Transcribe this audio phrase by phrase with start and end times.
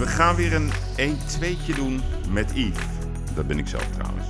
[0.00, 2.00] We gaan weer een 1-2'tje doen
[2.30, 2.84] met Yves.
[3.34, 4.26] Dat ben ik zelf trouwens.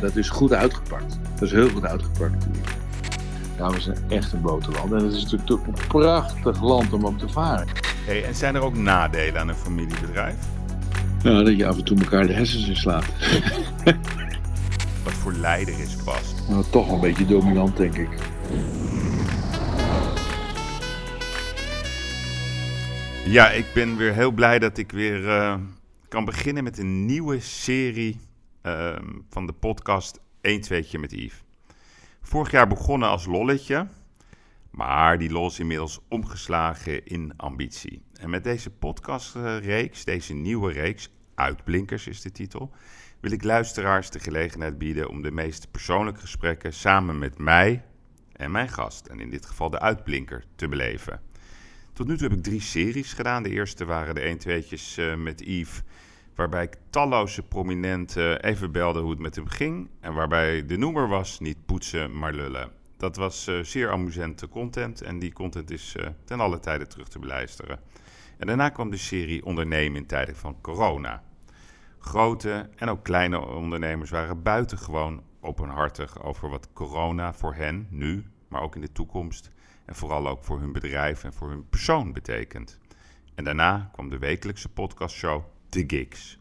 [0.00, 1.18] Dat is goed uitgepakt.
[1.34, 2.46] Dat is heel goed uitgepakt.
[3.58, 4.92] Ja, we zijn echt een boterland.
[4.92, 7.66] En het is natuurlijk een prachtig land om op te varen.
[8.06, 10.36] Hey, en zijn er ook nadelen aan een familiebedrijf?
[11.22, 13.04] Ja, dat je af en toe elkaar de hersens inslaat.
[15.04, 16.34] Wat voor leider is Bas?
[16.48, 18.08] Nou, toch een beetje dominant, denk ik.
[23.26, 25.58] Ja, ik ben weer heel blij dat ik weer eh,
[26.08, 28.20] kan beginnen met een nieuwe serie
[28.62, 31.42] ehm, van de podcast 1 2 met Yves.
[32.22, 33.88] Vorig jaar begonnen als lolletje,
[34.70, 38.02] maar die lol is inmiddels omgeslagen in ambitie.
[38.12, 42.70] En met deze podcastreeks, deze nieuwe reeks, Uitblinkers is de titel,
[43.20, 47.82] wil ik luisteraars de gelegenheid bieden om de meest persoonlijke gesprekken samen met mij
[48.32, 51.20] en mijn gast, en in dit geval de uitblinker, te beleven.
[51.94, 53.42] Tot nu toe heb ik drie series gedaan.
[53.42, 55.82] De eerste waren de 1 2'tjes uh, met Yves,
[56.34, 59.88] waarbij ik talloze prominenten even belde hoe het met hem ging.
[60.00, 62.70] En waarbij de noemer was niet poetsen, maar lullen.
[62.96, 67.08] Dat was uh, zeer amusante content en die content is uh, ten alle tijde terug
[67.08, 67.80] te beluisteren.
[68.38, 71.22] En daarna kwam de serie Ondernemen in tijden van corona.
[71.98, 78.62] Grote en ook kleine ondernemers waren buitengewoon openhartig over wat corona voor hen nu, maar
[78.62, 79.52] ook in de toekomst
[79.84, 82.78] en vooral ook voor hun bedrijf en voor hun persoon betekent.
[83.34, 86.38] En daarna kwam de wekelijkse podcastshow The Gigs,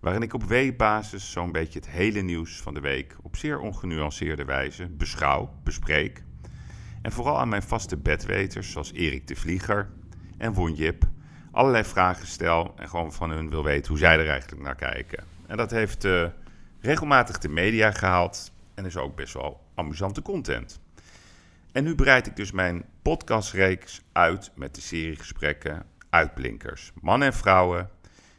[0.00, 4.44] waarin ik op weekbasis zo'n beetje het hele nieuws van de week op zeer ongenuanceerde
[4.44, 6.22] wijze beschouw, bespreek.
[7.02, 9.90] En vooral aan mijn vaste bedweters zoals Erik de Vlieger
[10.38, 11.04] en Won Jip
[11.56, 15.24] allerlei vragen stel en gewoon van hun wil weten hoe zij er eigenlijk naar kijken.
[15.46, 16.26] En dat heeft uh,
[16.80, 20.80] regelmatig de media gehaald en is ook best wel amusante content.
[21.76, 26.92] En nu breid ik dus mijn podcastreeks uit met de serie gesprekken Uitblinkers.
[27.00, 27.90] Mannen en vrouwen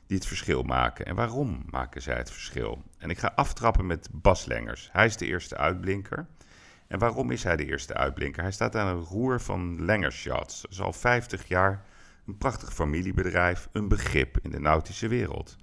[0.07, 1.05] die het verschil maken.
[1.05, 2.83] En waarom maken zij het verschil?
[2.97, 4.89] En ik ga aftrappen met Bas Lengers.
[4.91, 6.27] Hij is de eerste uitblinker.
[6.87, 8.41] En waarom is hij de eerste uitblinker?
[8.41, 10.61] Hij staat aan het roer van Lengers Yachts.
[10.61, 11.85] Dat is al 50 jaar
[12.27, 15.55] een prachtig familiebedrijf, een begrip in de nautische wereld.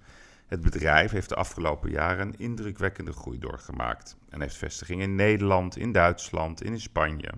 [0.46, 5.76] Het bedrijf heeft de afgelopen jaren een indrukwekkende groei doorgemaakt en heeft vestigingen in Nederland,
[5.76, 7.30] in Duitsland en in Spanje.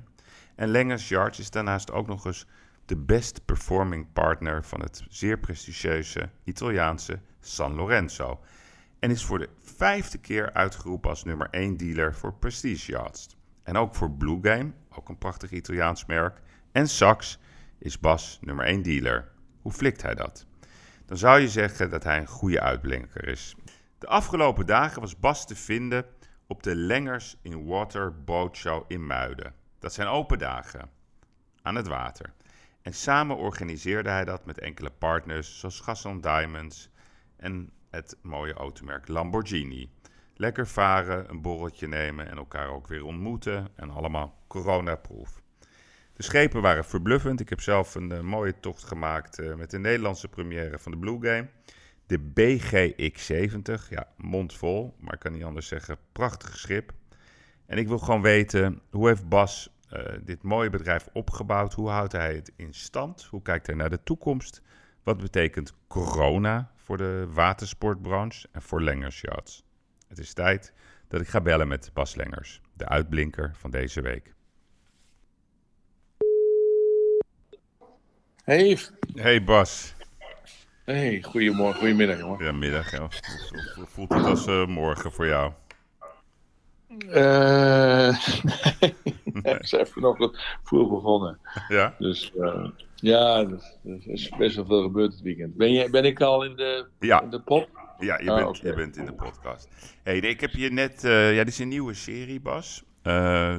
[0.56, 2.46] En Lengers Yards is daarnaast ook nog eens
[2.84, 8.40] de best performing partner van het zeer prestigieuze Italiaanse San Lorenzo.
[8.98, 13.36] En is voor de vijfde keer uitgeroepen als nummer 1 dealer voor Prestige Yachts.
[13.62, 16.40] En ook voor Blue Game, ook een prachtig Italiaans merk,
[16.72, 17.38] en Saks
[17.78, 19.32] is Bas nummer 1 dealer.
[19.62, 20.46] Hoe flikt hij dat?
[21.06, 23.56] Dan zou je zeggen dat hij een goede uitblinker is.
[23.98, 26.04] De afgelopen dagen was Bas te vinden
[26.46, 29.54] op de Lengers in Water Boat Show in Muiden.
[29.86, 30.90] Dat zijn open dagen
[31.62, 32.32] aan het water.
[32.82, 36.90] En samen organiseerde hij dat met enkele partners zoals Gasson Diamonds
[37.36, 39.90] en het mooie automerk Lamborghini.
[40.34, 45.40] Lekker varen, een borreltje nemen en elkaar ook weer ontmoeten en allemaal coronaproof.
[46.12, 47.40] De schepen waren verbluffend.
[47.40, 50.98] Ik heb zelf een uh, mooie tocht gemaakt uh, met de Nederlandse première van de
[50.98, 51.48] Blue Game.
[52.06, 56.92] De BGX70, ja, mondvol, maar ik kan niet anders zeggen, prachtig schip.
[57.66, 61.72] En ik wil gewoon weten, hoe heeft Bas uh, dit mooie bedrijf opgebouwd?
[61.74, 63.24] Hoe houdt hij het in stand?
[63.24, 64.62] Hoe kijkt hij naar de toekomst?
[65.02, 69.64] Wat betekent corona voor de watersportbranche en voor Lengers Yachts?
[70.08, 70.72] Het is tijd
[71.08, 74.34] dat ik ga bellen met Bas Lengers, de uitblinker van deze week.
[78.44, 78.78] Hey.
[79.14, 79.94] Hey Bas.
[80.84, 82.44] Hey, goedemorgen, goedemiddag jongen.
[82.44, 82.90] Ja, middag.
[82.90, 83.08] Ja.
[83.86, 85.52] Voelt het als uh, morgen voor jou?
[86.90, 88.18] Uh,
[89.42, 91.38] nee, we zijn vanochtend vroeg begonnen.
[91.68, 91.94] Ja?
[91.98, 93.60] Dus uh, ja, er
[94.06, 95.56] is best wel veel gebeurd het weekend.
[95.56, 97.22] Ben, je, ben ik al in de, ja.
[97.22, 97.68] in de pot?
[97.98, 98.68] Ja, je, Ah, bent, oké.
[98.68, 99.68] je bent in de podcast.
[100.02, 101.04] Hey, nee, ik heb je net...
[101.04, 102.84] uh, ja, dit is een nieuwe serie, Bas.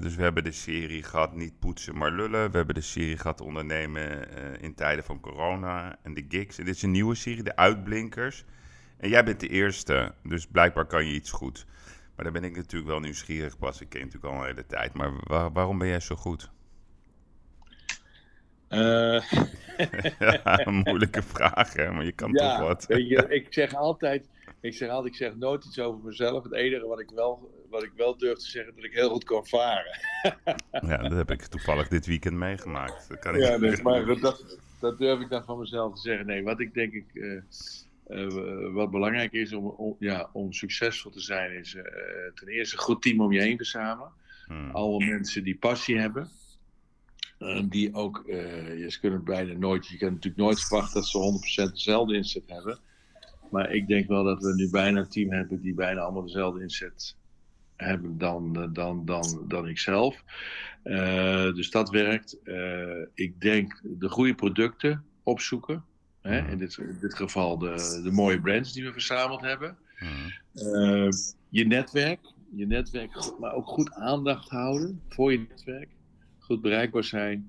[0.02, 2.52] Dus we hebben de serie gehad Niet poetsen, maar lullen.
[2.52, 4.28] We hebben de serie gehad Ondernemen
[4.62, 6.58] in tijden van corona en de gigs.
[6.58, 8.46] En dit is een nieuwe serie, De Uitblinkers.
[8.98, 11.66] En jij bent de eerste, dus blijkbaar kan je iets goed.
[12.18, 13.82] Maar daar ben ik natuurlijk wel nieuwsgierig, Bas.
[13.82, 14.94] Ik ken je natuurlijk al een hele tijd.
[14.94, 16.50] Maar waar, waarom ben jij zo goed?
[18.70, 19.22] Uh,
[20.20, 21.92] ja, een moeilijke vraag, hè?
[21.92, 22.86] Maar je kan ja, toch wat.
[22.88, 24.30] je, ik zeg altijd,
[24.60, 26.44] ik zeg altijd, ik zeg nooit iets over mezelf.
[26.44, 29.24] Het enige wat ik wel, wat ik wel durf te zeggen, dat ik heel goed
[29.24, 30.00] kan varen.
[30.90, 33.10] ja, dat heb ik toevallig dit weekend meegemaakt.
[33.10, 36.26] Dat kan ik ja, dus, maar dat, dat durf ik dan van mezelf te zeggen.
[36.26, 37.42] Nee, wat ik denk ik, uh,
[38.10, 41.84] uh, wat belangrijk is om, om, ja, om succesvol te zijn, is uh,
[42.34, 44.12] ten eerste een goed team om je heen verzamelen.
[44.46, 44.72] Hmm.
[44.72, 46.30] Alle mensen die passie hebben.
[47.40, 51.72] Uh, die ook, je kunt bijna nooit, je kan natuurlijk nooit verwachten dat ze 100%
[51.72, 52.80] dezelfde inzet hebben.
[53.52, 56.62] Maar ik denk wel dat we nu bijna een team hebben die bijna allemaal dezelfde
[56.62, 57.16] inzet
[57.76, 60.24] hebben dan, dan, dan, dan ik zelf.
[61.54, 62.38] Dus dat werkt.
[63.14, 65.84] ik denk de goede producten opzoeken.
[66.28, 66.52] Hè?
[66.52, 69.78] In, dit, in dit geval de, de mooie brands die we verzameld hebben.
[70.54, 71.10] Uh,
[71.50, 72.20] je netwerk,
[72.56, 75.90] je netwerk, maar ook goed aandacht houden voor je netwerk.
[76.40, 77.48] Goed bereikbaar zijn.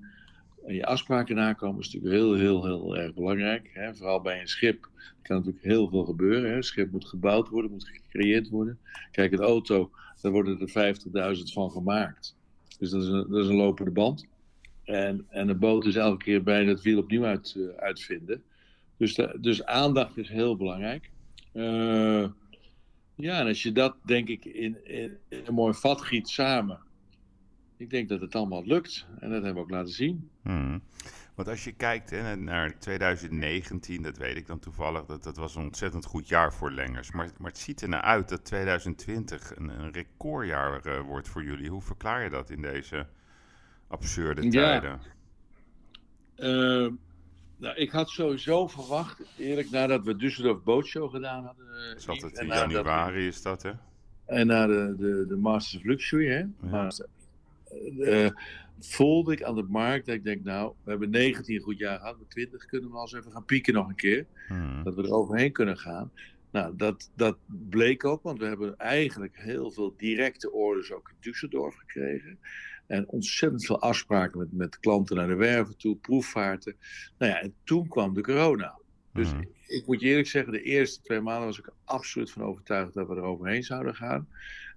[0.65, 3.69] En je afspraken nakomen is natuurlijk heel, heel, heel erg belangrijk.
[3.73, 3.95] Hè?
[3.95, 4.89] Vooral bij een schip
[5.21, 6.49] kan natuurlijk heel veel gebeuren.
[6.49, 6.55] Hè?
[6.55, 8.79] Een schip moet gebouwd worden, moet gecreëerd worden.
[9.11, 9.91] Kijk, een auto,
[10.21, 10.95] daar worden er
[11.37, 12.35] 50.000 van gemaakt.
[12.79, 14.25] Dus dat is, een, dat is een lopende band.
[14.83, 18.43] En, en een boot is elke keer bijna het wiel opnieuw uit, uh, uitvinden.
[18.99, 21.09] Dus, de, dus aandacht is heel belangrijk.
[21.53, 22.27] Uh,
[23.15, 26.79] ja, en als je dat denk ik in, in, in, een mooi vat giet samen.
[27.77, 29.05] Ik denk dat het allemaal lukt.
[29.19, 30.29] En dat hebben we ook laten zien.
[30.41, 30.81] Hmm.
[31.35, 35.55] Want als je kijkt hè, naar 2019, dat weet ik dan toevallig, dat, dat was
[35.55, 37.11] een ontzettend goed jaar voor Lengers.
[37.11, 41.43] Maar, maar het ziet er naar uit dat 2020 een, een recordjaar uh, wordt voor
[41.43, 41.69] jullie.
[41.69, 43.07] Hoe verklaar je dat in deze
[43.87, 44.49] absurde ja.
[44.49, 44.99] tijden?
[46.37, 46.93] Uh,
[47.59, 51.65] nou, ik had sowieso verwacht, eerlijk, nadat we Düsseldorf Bootshow gedaan hadden.
[51.65, 53.71] Uh, is altijd in januari, is dat hè?
[54.25, 56.37] En na de, de, de Masters of Luxury, hè?
[56.37, 56.51] Ja.
[56.61, 56.99] Maar,
[57.97, 58.29] uh,
[58.79, 62.19] voelde ik aan de markt dat ik denk, nou, we hebben 19 goed jaar gehad,
[62.19, 64.25] met 20 kunnen we al eens even gaan pieken nog een keer.
[64.47, 64.83] Hmm.
[64.83, 66.11] Dat we er overheen kunnen gaan.
[66.51, 67.37] Nou, dat, dat
[67.69, 72.39] bleek ook, want we hebben eigenlijk heel veel directe orders ook in Düsseldorf gekregen.
[72.89, 76.75] En ontzettend veel afspraken met, met klanten naar de werven toe, proefvaarten.
[77.17, 78.79] Nou ja, en toen kwam de corona.
[79.13, 79.47] Dus mm.
[79.67, 82.93] ik moet je eerlijk zeggen, de eerste twee maanden was ik er absoluut van overtuigd
[82.93, 84.27] dat we er overheen zouden gaan.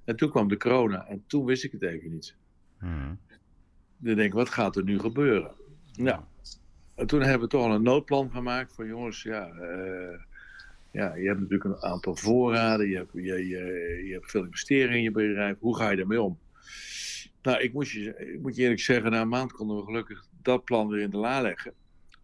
[0.04, 2.34] En toen kwam de corona en toen wist ik het even niet.
[2.80, 3.18] Mm.
[3.96, 5.50] Dan denk ik, wat gaat er nu gebeuren?
[5.92, 6.22] Nou,
[6.94, 10.18] en toen hebben we toch al een noodplan gemaakt van jongens, ja, uh,
[10.90, 14.96] ja, je hebt natuurlijk een aantal voorraden, je hebt, je, je, je hebt veel investeringen
[14.96, 15.58] in je bedrijf.
[15.58, 16.38] Hoe ga je daarmee om?
[17.42, 20.26] Nou, ik moet, je, ik moet je eerlijk zeggen, na een maand konden we gelukkig
[20.42, 21.72] dat plan weer in de la leggen.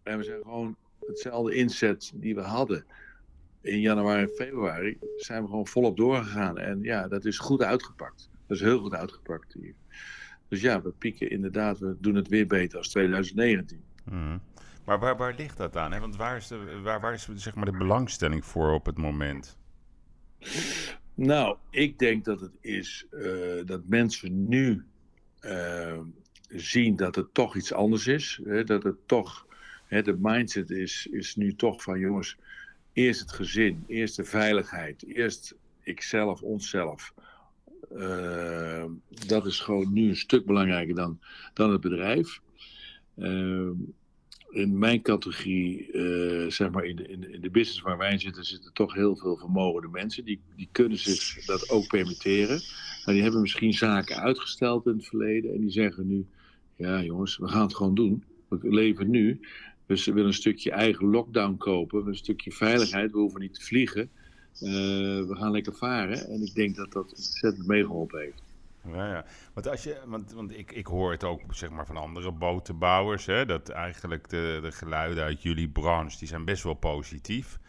[0.03, 0.75] En we zijn gewoon
[1.05, 2.85] hetzelfde inzet die we hadden
[3.61, 6.57] in januari en februari, zijn we gewoon volop doorgegaan.
[6.57, 8.29] En ja, dat is goed uitgepakt.
[8.47, 9.73] Dat is heel goed uitgepakt hier.
[10.47, 13.83] Dus ja, we pieken inderdaad, we doen het weer beter als 2019.
[14.03, 14.41] Mm.
[14.85, 15.91] Maar waar, waar ligt dat aan?
[15.91, 15.99] Hè?
[15.99, 19.57] Want waar is, de, waar, waar is zeg maar de belangstelling voor op het moment?
[21.13, 24.85] Nou, ik denk dat het is uh, dat mensen nu
[25.41, 25.99] uh,
[26.49, 28.39] zien dat het toch iets anders is.
[28.43, 29.45] Hè, dat het toch,
[29.85, 32.37] hè, de mindset is, is nu toch van jongens,
[32.93, 37.13] eerst het gezin, eerst de veiligheid, eerst ikzelf, onszelf.
[37.93, 38.85] Uh,
[39.25, 41.19] dat is gewoon nu een stuk belangrijker dan,
[41.53, 42.39] dan het bedrijf.
[43.17, 43.69] Uh,
[44.49, 48.19] in mijn categorie, uh, zeg maar in de, in, de, in de business waar wij
[48.19, 50.25] zitten, zitten toch heel veel vermogende mensen.
[50.25, 52.61] Die, die kunnen zich dat ook permitteren.
[53.13, 55.53] Die hebben misschien zaken uitgesteld in het verleden.
[55.53, 56.25] En die zeggen nu,
[56.75, 58.23] ja jongens, we gaan het gewoon doen.
[58.47, 59.39] We leven nu.
[59.85, 62.07] Dus we willen een stukje eigen lockdown kopen.
[62.07, 63.11] Een stukje veiligheid.
[63.11, 64.09] We hoeven niet te vliegen.
[64.61, 64.69] Uh,
[65.27, 66.27] we gaan lekker varen.
[66.27, 68.41] En ik denk dat dat ontzettend meegeholpen heeft.
[68.87, 69.25] Ja, ja.
[69.53, 73.25] Want, als je, want, want ik, ik hoor het ook zeg maar, van andere botenbouwers,
[73.25, 77.59] hè, dat eigenlijk de, de geluiden uit jullie branche, die zijn best wel positief.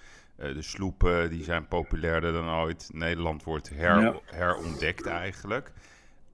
[0.41, 2.91] De sloepen die zijn populairder dan ooit.
[2.93, 4.15] Nederland wordt her, ja.
[4.25, 5.73] herontdekt eigenlijk.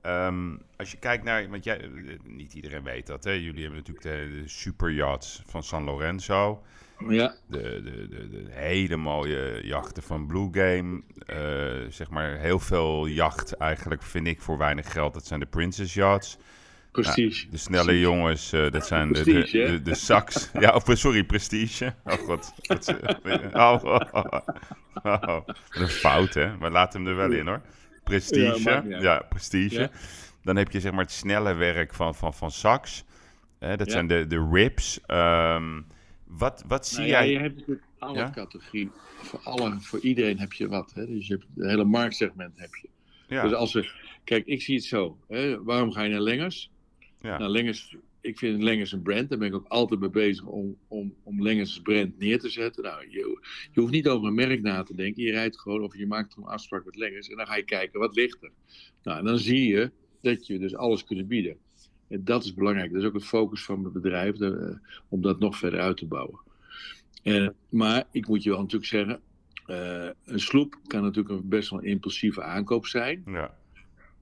[0.03, 1.91] Um, als je kijkt naar, want jij,
[2.25, 3.31] niet iedereen weet dat, hè?
[3.31, 6.63] jullie hebben natuurlijk de, de superyachts van San Lorenzo.
[7.09, 7.35] Ja.
[7.47, 11.03] De, de, de, de, hele mooie jachten van Blue Game.
[11.27, 15.15] Uh, zeg maar heel veel jacht eigenlijk vind ik voor weinig geld.
[15.15, 16.39] Dat zijn de Princess Yachts.
[17.03, 17.49] Prestige.
[17.51, 18.09] De snelle Prestige.
[18.11, 20.51] jongens, uh, dat zijn prestige, de, de, de, de Sax.
[20.61, 21.95] ja, of, sorry, Prestige.
[22.05, 22.53] Oh god.
[22.63, 22.97] Dat,
[23.53, 24.25] oh, oh, oh,
[25.03, 27.63] oh, Een fout hè, maar laat hem er wel in hoor.
[28.05, 28.83] Prestige.
[28.89, 29.91] Ja, ja Prestige.
[30.43, 33.05] Dan heb je zeg maar het snelle werk van, van, van Sax.
[33.59, 35.01] Dat zijn de, de Rips.
[35.07, 35.87] Um,
[36.27, 37.31] wat, wat zie nou, jij?
[37.31, 38.91] Je hebt natuurlijk alle categorieën.
[39.23, 40.93] Voor, alle, voor iedereen heb je wat.
[40.95, 41.07] Hè?
[41.07, 42.89] Dus je hebt het hele marktsegment heb je.
[43.29, 43.91] Dus als we,
[44.25, 45.19] kijk, ik zie het zo.
[45.29, 45.63] Hè?
[45.63, 46.71] Waarom ga je naar Lengers?
[47.27, 47.39] Ja.
[47.39, 49.29] Nou, Lengers, ik vind Lengers een brand.
[49.29, 52.83] Daar ben ik ook altijd mee bezig om, om, om Lengers brand neer te zetten.
[52.83, 53.41] Nou, je,
[53.73, 55.23] je hoeft niet over een merk na te denken.
[55.23, 57.29] Je rijdt gewoon of je maakt een afspraak met Lengers.
[57.29, 58.51] En dan ga je kijken, wat ligt er?
[59.03, 59.91] Nou, en dan zie je
[60.21, 61.57] dat je dus alles kunt bieden.
[62.09, 62.93] En dat is belangrijk.
[62.93, 65.97] Dat is ook het focus van mijn bedrijf, de, uh, om dat nog verder uit
[65.97, 66.41] te bouwen.
[67.23, 69.21] Uh, maar ik moet je wel natuurlijk zeggen,
[69.67, 73.23] uh, een sloep kan natuurlijk een best wel een impulsieve aankoop zijn.
[73.27, 73.55] Ja.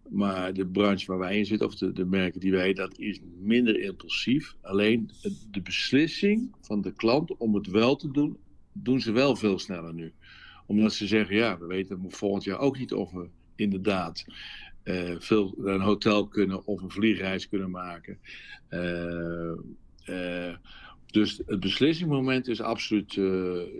[0.09, 3.81] Maar de branche waar wij in zitten, of de, merken die wij, dat is minder
[3.81, 4.55] impulsief.
[4.61, 5.11] Alleen
[5.51, 8.37] de beslissing van de klant om het wel te doen,
[8.73, 10.13] doen ze wel veel sneller nu.
[10.67, 14.25] Omdat ze zeggen, ja, we weten volgend jaar ook niet of we inderdaad
[14.85, 18.19] uh, veel een hotel kunnen of een vliegreis kunnen maken.
[18.71, 19.53] Uh,
[20.07, 20.55] uh,
[21.07, 23.17] dus het beslissingsmoment is absoluut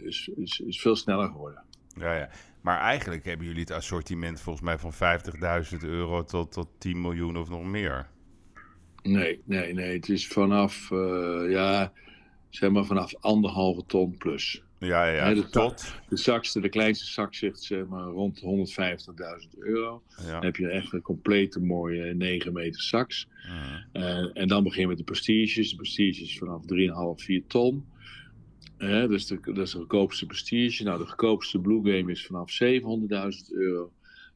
[0.03, 1.63] is, is, is veel sneller geworden.
[1.99, 2.31] Ja, ja.
[2.65, 4.93] Maar eigenlijk hebben jullie het assortiment volgens mij van
[5.73, 8.09] 50.000 euro tot, tot 10 miljoen of nog meer.
[9.03, 9.93] Nee, nee, nee.
[9.93, 11.93] Het is vanaf, uh, ja,
[12.51, 14.63] zeg maar vanaf anderhalve ton plus.
[14.79, 15.95] Ja, ja, de, tot?
[16.09, 20.03] De, zakste, de kleinste zak zit zeg maar rond 150.000 euro.
[20.17, 20.33] Ja.
[20.33, 23.29] Dan heb je echt een complete mooie 9 meter sax.
[23.47, 25.71] Uh, uh, en dan begin je met de prestiges.
[25.71, 26.63] De prestiges vanaf
[27.19, 27.85] 3,5, 4 ton.
[28.77, 30.83] Hè, dus de, dat is de goedkoopste prestige.
[30.83, 32.79] Nou, de goedkoopste Blue Game is vanaf 700.000
[33.51, 33.93] euro.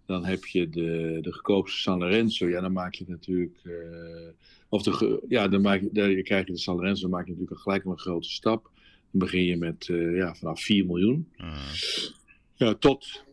[0.06, 2.48] Dan heb je de, de goedkoopste San Lorenzo.
[2.48, 3.60] Ja, dan maak je natuurlijk.
[3.62, 4.28] Uh,
[4.68, 7.02] of de, ja, dan, maak je, dan krijg je de San Lorenzo.
[7.02, 8.70] Dan maak je natuurlijk gelijk een grote stap.
[9.10, 11.28] Dan begin je met uh, ja, vanaf 4 miljoen.
[11.36, 11.62] Uh.
[12.54, 13.24] Ja, tot.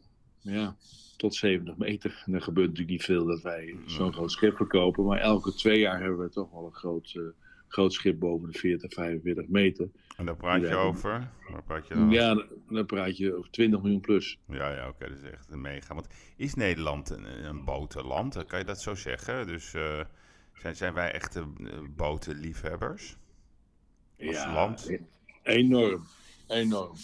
[0.41, 0.75] Ja,
[1.17, 2.23] tot 70 meter.
[2.25, 5.05] En er gebeurt natuurlijk niet veel dat wij zo'n groot schip verkopen.
[5.05, 7.19] Maar elke twee jaar hebben we toch wel een groot,
[7.75, 9.89] groot schip boven de 40, 45 meter.
[10.17, 11.31] En daar praat je over?
[11.65, 14.39] Praat je dan ja, dan praat je over 20 miljoen plus.
[14.47, 15.93] Ja, ja oké, dat is echt een mega.
[15.93, 18.45] Want is Nederland een, een botenland?
[18.45, 19.47] Kan je dat zo zeggen?
[19.47, 19.99] Dus uh,
[20.53, 23.17] zijn, zijn wij echte uh, botenliefhebbers?
[24.19, 24.89] Als ja, land?
[24.89, 24.99] E-,
[25.43, 26.03] enorm.
[26.47, 26.95] Enorm.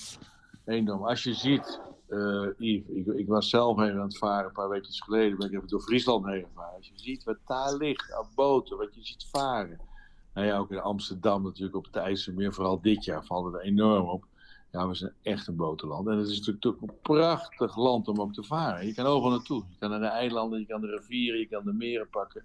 [0.65, 1.03] Enorm.
[1.03, 4.69] Als je ziet, uh, Yves, ik, ik, was zelf even aan het varen een paar
[4.69, 5.37] weken geleden.
[5.37, 6.75] Ben ik even door Friesland heen gevaren.
[6.75, 9.89] Als je ziet wat daar ligt aan boten, wat je ziet varen
[10.33, 14.09] nou ja, ook in Amsterdam natuurlijk op het IJsselmeer, vooral dit jaar valt het enorm
[14.09, 14.25] op.
[14.71, 16.07] Ja, we zijn echt een boterland.
[16.07, 18.85] En het is natuurlijk een prachtig land om ook te varen.
[18.85, 19.63] Je kan overal naartoe.
[19.69, 22.43] Je kan naar de eilanden, je kan de rivieren, je kan de meren pakken.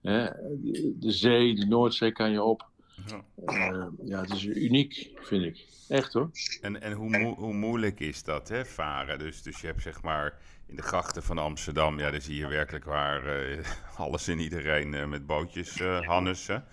[0.00, 2.68] de zee, de Noordzee kan je op.
[3.06, 3.24] Ja.
[3.46, 5.66] Uh, ja, het is uniek, vind ik.
[5.88, 6.30] Echt hoor.
[6.60, 9.18] En, en hoe, mo hoe moeilijk is dat, hè, varen?
[9.18, 12.46] Dus, dus je hebt zeg maar in de grachten van Amsterdam, ja, daar zie je
[12.46, 13.64] werkelijk waar uh,
[13.96, 16.64] alles en iedereen uh, met bootjes hannessen.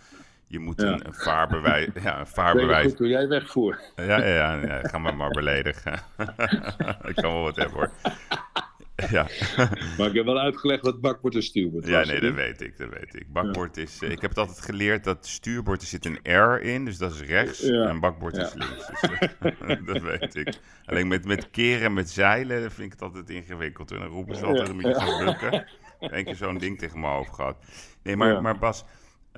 [0.51, 1.87] Je moet een, een, vaarbewijs.
[2.03, 2.95] Ja, een vaarbewijs.
[2.95, 3.79] Doe jij wegvoer.
[3.95, 5.93] Ja, ja, ja, ja, ga me maar beledigen.
[7.11, 7.91] ik kan wel wat hebben hoor.
[9.09, 9.27] Ja.
[9.97, 12.89] Maar ik heb wel uitgelegd wat bakbord en stuurbord Ja, nee, dat weet ik, dat
[12.89, 13.33] weet ik.
[13.33, 14.01] Bakbord is...
[14.01, 17.13] Uh, ik heb het altijd geleerd dat stuurbord, er zit een R in, dus dat
[17.13, 17.59] is rechts.
[17.59, 17.87] Ja.
[17.87, 18.87] En bakbord is links.
[18.87, 19.03] Dus,
[19.61, 20.59] uh, dat weet ik.
[20.85, 23.91] Alleen met, met keren, met zeilen, vind ik het altijd ingewikkeld.
[23.91, 25.67] En dan roepen ze altijd, een beetje gaan bukken.
[25.99, 27.57] Eén keer zo'n ding tegen mijn hoofd gehad.
[28.03, 28.85] Nee, maar, maar Bas...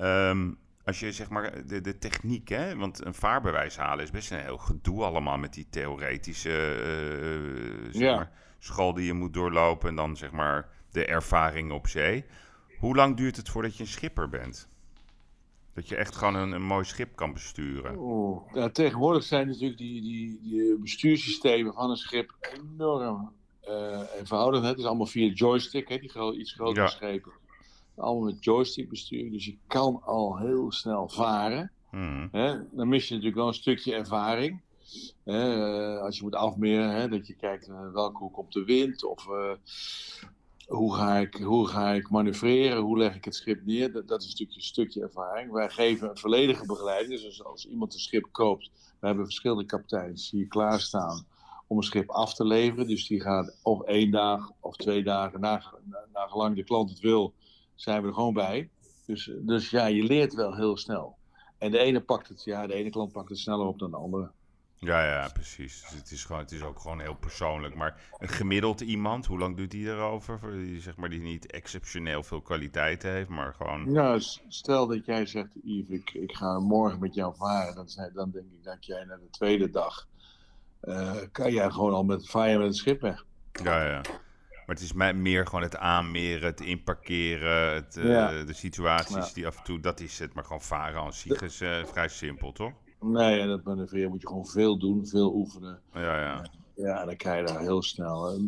[0.00, 4.30] Um, als je zeg maar de, de techniek, hè, want een vaarbewijs halen is best
[4.30, 8.16] een heel gedoe allemaal met die theoretische uh, zeg ja.
[8.16, 12.24] maar, school die je moet doorlopen en dan zeg maar de ervaring op zee.
[12.78, 14.68] Hoe lang duurt het voordat je een schipper bent?
[15.74, 17.98] Dat je echt gewoon een, een mooi schip kan besturen.
[17.98, 23.32] Oh, ja, tegenwoordig zijn natuurlijk die, die, die bestuurssystemen van een schip enorm
[23.68, 24.62] uh, eenvoudig.
[24.62, 26.90] Het is allemaal via joystick, hè, die gro iets grotere ja.
[26.90, 27.32] schepen
[27.96, 29.30] allemaal met joystick bestuur.
[29.30, 31.70] Dus je kan al heel snel varen.
[31.90, 32.28] Hmm.
[32.32, 32.76] Hè?
[32.76, 34.60] Dan mis je natuurlijk wel een stukje ervaring.
[35.24, 35.56] Hè?
[35.56, 37.08] Uh, als je moet afmeren, hè?
[37.08, 39.52] dat je kijkt uh, welke hoe komt de wind of uh,
[40.66, 43.92] hoe, ga ik, hoe ga ik manoeuvreren, hoe leg ik het schip neer.
[43.92, 45.52] Dat, dat is natuurlijk een stukje ervaring.
[45.52, 47.20] Wij geven een volledige begeleiding.
[47.20, 48.70] Dus als iemand een schip koopt,
[49.00, 51.26] we hebben verschillende kapiteins hier klaarstaan
[51.66, 52.86] om een schip af te leveren.
[52.86, 55.72] Dus die gaat of één dag of twee dagen, naar
[56.12, 57.34] gelang de klant het wil,
[57.74, 58.70] zijn we er gewoon bij.
[59.06, 61.16] Dus, dus ja, je leert wel heel snel.
[61.58, 63.96] En de ene pakt het, ja, de ene klant pakt het sneller op dan de
[63.96, 64.30] andere.
[64.78, 65.80] Ja, ja, precies.
[65.80, 67.74] Dus het, is gewoon, het is ook gewoon heel persoonlijk.
[67.74, 70.40] Maar een gemiddeld iemand, hoe lang doet die erover?
[70.52, 73.92] Die, zeg maar, die niet exceptioneel veel kwaliteit heeft, maar gewoon...
[73.92, 77.74] Nou, stel dat jij zegt, Yves, ik, ik ga morgen met jou varen.
[77.74, 80.06] Dan, dan denk ik dat jij na de tweede dag...
[80.82, 83.24] Uh, kan jij gewoon al met varen met het schip weg.
[83.62, 84.00] Ja, ja.
[84.66, 89.56] Maar het is meer gewoon het aanmeren, het inparkeren, het, uh, de situaties die af
[89.56, 90.34] en toe, dat is het.
[90.34, 92.72] Maar gewoon varen aan zich is uh, vrij simpel, toch?
[93.00, 95.80] Nee, en dat manoeuvreren moet je gewoon veel doen, veel oefenen.
[95.92, 96.46] Ja, ja.
[96.74, 98.40] Ja, dan krijg je daar heel snel.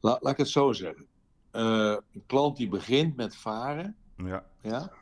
[0.00, 1.06] La, laat ik het zo zeggen.
[1.52, 4.44] Uh, een klant die begint met varen, ja.
[4.62, 4.92] Ja,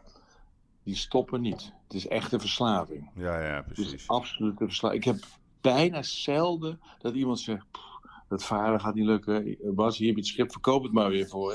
[0.82, 1.73] die stoppen niet.
[1.85, 3.11] Het is echt een verslaving.
[3.14, 3.90] Ja, ja, precies.
[3.90, 5.04] Het is absoluut een verslaving.
[5.04, 5.25] Ik heb
[5.61, 7.66] bijna zelden dat iemand zegt
[8.32, 9.56] dat varen gaat niet lukken.
[9.62, 11.52] Bas, hier heb je het schip, verkoop het maar weer voor,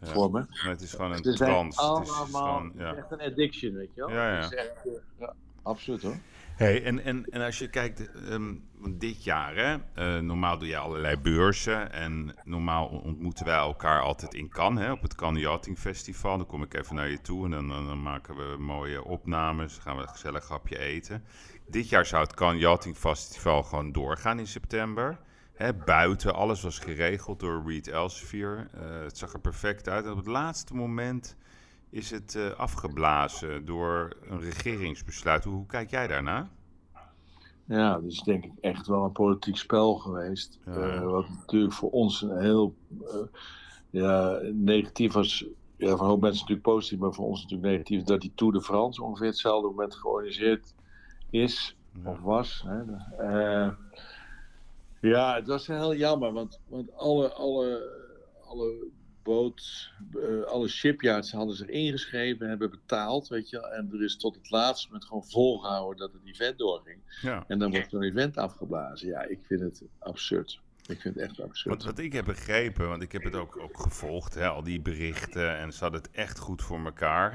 [0.00, 0.38] ja, voor me.
[0.38, 1.76] Maar het is gewoon een trans.
[1.76, 2.94] Het is, gewoon, ja.
[2.94, 4.10] echt een addiction, weet je wel.
[4.10, 4.50] Ja, ja.
[4.50, 4.88] Echt,
[5.18, 6.16] ja absoluut hoor.
[6.56, 9.76] Hey, en, en, en als je kijkt, um, dit jaar, hè,
[10.16, 11.92] uh, normaal doe je allerlei beurzen.
[11.92, 16.36] En normaal ontmoeten wij elkaar altijd in Cannes, hè, op het Cannes Yachting Festival.
[16.36, 19.72] Dan kom ik even naar je toe en dan, dan, maken we mooie opnames.
[19.74, 21.24] Dan gaan we een gezellig hapje eten.
[21.66, 25.18] Dit jaar zou het Cannes Yachting Festival gewoon doorgaan in september.
[25.54, 28.70] Hè, buiten, alles was geregeld door Reed Elsevier.
[28.74, 30.04] Uh, het zag er perfect uit.
[30.04, 31.36] En op het laatste moment
[31.90, 35.44] is het uh, afgeblazen door een regeringsbesluit.
[35.44, 36.48] Hoe, hoe kijk jij daarna?
[37.64, 40.58] Ja, dat is denk ik echt wel een politiek spel geweest.
[40.66, 40.94] Ja.
[40.94, 42.74] Uh, wat natuurlijk voor ons een heel
[43.90, 45.46] ja, negatief was.
[45.76, 48.02] Ja, voor een hoop mensen natuurlijk positief, maar voor ons natuurlijk negatief.
[48.02, 50.74] Dat die Tour de France ongeveer hetzelfde moment georganiseerd
[51.30, 52.10] is ja.
[52.10, 52.64] of was.
[52.66, 53.70] Hè.
[55.08, 57.90] Ja, het was heel jammer, want, want alle, alle,
[58.44, 58.86] alle
[59.22, 64.34] boot, uh, alle shipyards hadden zich ingeschreven, hebben betaald, weet je En er is tot
[64.34, 66.98] het laatste moment gewoon volgehouden dat het event doorging.
[67.22, 67.44] Ja.
[67.48, 69.08] En dan wordt zo'n event afgeblazen.
[69.08, 70.60] Ja, ik vind het absurd.
[70.86, 71.74] Ik vind het echt absurd.
[71.74, 74.80] Wat, wat ik heb begrepen, want ik heb het ook, ook gevolgd, hè, al die
[74.80, 77.34] berichten, en ze hadden het echt goed voor elkaar.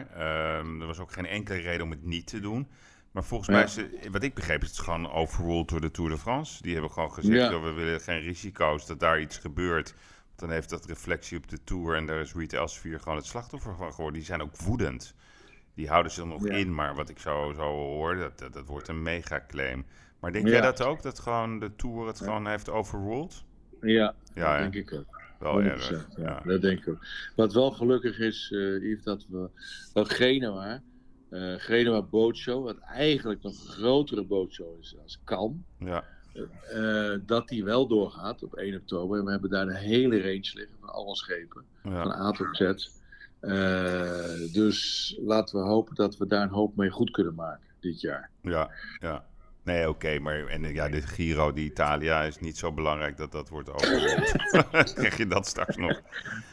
[0.60, 2.68] Um, er was ook geen enkele reden om het niet te doen.
[3.12, 6.10] Maar volgens mij, is het, wat ik begreep, is het gewoon overruled door de Tour
[6.10, 6.62] de France.
[6.62, 7.50] Die hebben gewoon gezegd, ja.
[7.50, 9.94] dat we willen geen risico's dat daar iets gebeurt
[10.40, 13.76] dan heeft dat reflectie op de Tour en daar is Reed Elsevier gewoon het slachtoffer
[13.76, 14.14] van geworden.
[14.14, 15.14] Die zijn ook woedend.
[15.74, 18.88] Die houden ze nog in, maar wat ik zo, zo hoor, dat, dat, dat wordt
[18.88, 19.86] een mega claim.
[20.20, 20.52] Maar denk ja.
[20.52, 23.44] jij dat ook, dat gewoon de Tour het gewoon heeft overruled?
[23.82, 25.22] Ja, ja dat denk ik ook.
[25.40, 25.90] Wel erg.
[25.90, 27.06] Ja, ja, dat denk ik ook.
[27.36, 29.50] Wat wel gelukkig is, uh, Yves, dat we
[29.94, 30.82] dat Genua,
[31.30, 35.64] uh, Genua Bootshow, wat eigenlijk nog een grotere bootshow is als Kan.
[35.80, 36.04] Ja
[36.74, 39.18] uh, dat die wel doorgaat op 1 oktober.
[39.18, 41.64] En we hebben daar een hele range liggen van alle schepen.
[41.84, 42.04] Ja.
[42.04, 42.62] Van A tot Z.
[43.42, 48.02] Uh, dus laten we hopen dat we daar een hoop mee goed kunnen maken dit
[48.02, 48.30] jaar.
[48.42, 49.26] Ja, ja.
[49.64, 53.32] Nee, oké, okay, maar en, ja, de Giro die Italia is niet zo belangrijk dat
[53.32, 54.94] dat wordt overgehoord.
[55.00, 56.02] Krijg je dat straks nog?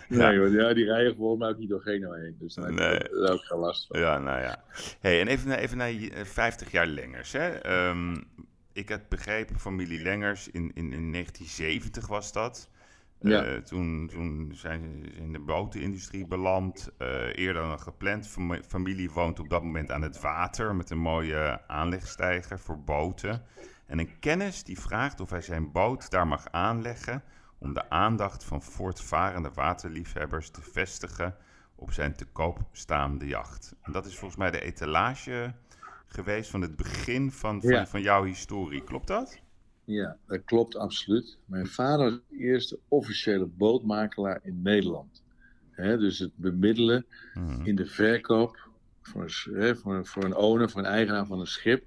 [0.09, 0.47] Nee, ja.
[0.47, 2.37] ja die rijden gewoon maar ook niet door Genoa heen.
[2.39, 2.89] Dus daar nee.
[2.89, 4.01] heb ik geen last van.
[4.01, 4.63] Ja, nou ja.
[5.01, 7.33] Hey, en even, even naar 50 jaar Lengers.
[7.33, 7.71] Hè?
[7.89, 8.25] Um,
[8.73, 12.71] ik had begrepen, familie Lengers, in, in, in 1970 was dat.
[13.21, 13.47] Ja.
[13.47, 16.91] Uh, toen, toen zijn ze in de botenindustrie beland.
[16.99, 18.29] Uh, eerder dan gepland.
[18.29, 23.43] Fam familie woont op dat moment aan het water met een mooie aanlegstijger voor boten.
[23.87, 27.23] En een kennis die vraagt of hij zijn boot daar mag aanleggen
[27.59, 31.37] om de aandacht van voortvarende waterliefhebbers te vestigen
[31.75, 33.75] op zijn te koop staande jacht.
[33.83, 35.55] En dat is volgens mij de etalage
[36.07, 37.87] geweest van het begin van, van, ja.
[37.87, 38.85] van jouw historie.
[38.85, 39.41] Klopt dat?
[39.87, 41.39] Ja, dat klopt absoluut.
[41.45, 45.23] Mijn vader was de eerste officiële bootmakelaar in Nederland.
[45.71, 47.65] He, dus het bemiddelen mm.
[47.65, 48.69] in de verkoop
[49.03, 51.85] voor, he, voor, voor, een owner, voor een eigenaar van een schip.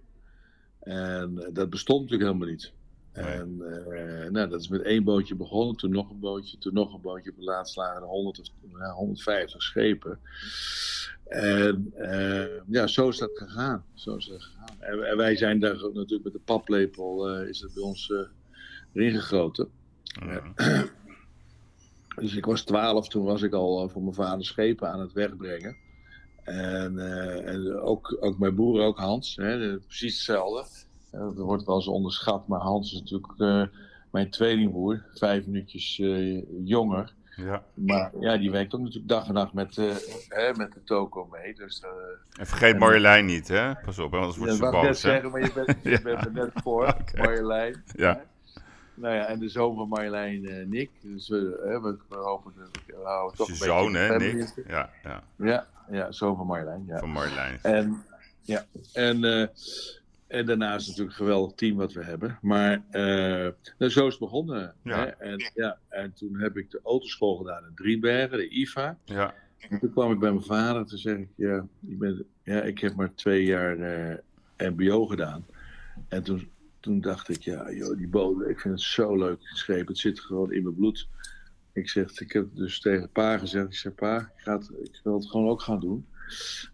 [0.79, 2.73] En dat bestond natuurlijk helemaal niet.
[3.13, 3.25] Nee.
[3.25, 6.93] En uh, nou, dat is met één bootje begonnen, toen nog een bootje, toen nog
[6.93, 7.29] een bootje.
[7.29, 8.47] Op het laatst lagen er 100 of
[8.79, 10.19] ja, 150 schepen.
[11.25, 13.85] En uh, ja, zo is dat gegaan.
[13.93, 14.75] Zo is dat gegaan.
[14.79, 18.13] En, en wij zijn daar natuurlijk met de paplepel, uh, is het bij ons
[18.93, 19.69] erin gegoten.
[20.23, 20.53] Mm.
[22.21, 25.77] dus ik was 12, toen was ik al voor mijn vader schepen aan het wegbrengen.
[26.43, 26.99] En,
[27.45, 30.87] en ook, ook mijn broer, ook Hans, hè, precies hetzelfde.
[31.11, 33.69] Dat wordt wel eens onderschat, maar Hans is natuurlijk
[34.11, 36.01] mijn tweelingbroer, vijf minuutjes
[36.63, 37.13] jonger.
[37.45, 37.63] Ja.
[37.73, 39.95] Maar ja, die werkt ook natuurlijk dag en nacht met, uh,
[40.27, 41.55] hè, met de toko mee.
[41.55, 41.89] Dus, uh,
[42.39, 43.75] en vergeet en, Marjolein niet, hè?
[43.75, 44.75] Pas op, anders wordt ze boos.
[44.75, 47.25] Ik net zeggen, maar je bent, je bent er net voor, okay.
[47.25, 47.83] Marjolein.
[47.95, 48.21] Ja.
[48.93, 50.89] Nou ja, en de zoon van Marjolein, uh, Nick.
[51.01, 51.37] Dus we,
[51.81, 54.63] we, we hopen dat we houden toch een zoon, hè, Nick?
[54.67, 55.23] Ja, ja.
[55.35, 56.83] Ja, ja, zoon van Marjolein.
[56.87, 56.99] Ja.
[56.99, 57.59] Van Marjolein.
[57.61, 58.03] En,
[58.41, 59.51] ja, en...
[60.29, 62.37] En daarnaast natuurlijk een geweldig team wat we hebben.
[62.41, 64.75] Maar uh, nou, zo is het begonnen.
[64.83, 64.97] Ja.
[64.97, 65.05] Hè?
[65.05, 68.97] En, ja, en toen heb ik de autoschool gedaan in Driebergen, de IFA.
[69.05, 69.33] Ja.
[69.69, 72.95] En toen kwam ik bij mijn vader te zeggen: ja, ik, ben, ja, ik heb
[72.95, 74.17] maar twee jaar uh,
[74.57, 75.45] MBO gedaan.
[76.07, 79.87] En toen, toen dacht ik: ja, joh, die bodem, ik vind het zo leuk geschreven.
[79.87, 81.07] Het zit gewoon in mijn bloed.
[81.73, 84.99] Ik zeg, ik heb dus tegen pa gezegd: ik zeg, pa, ik, ga het, ik
[85.03, 86.05] wil het gewoon ook gaan doen.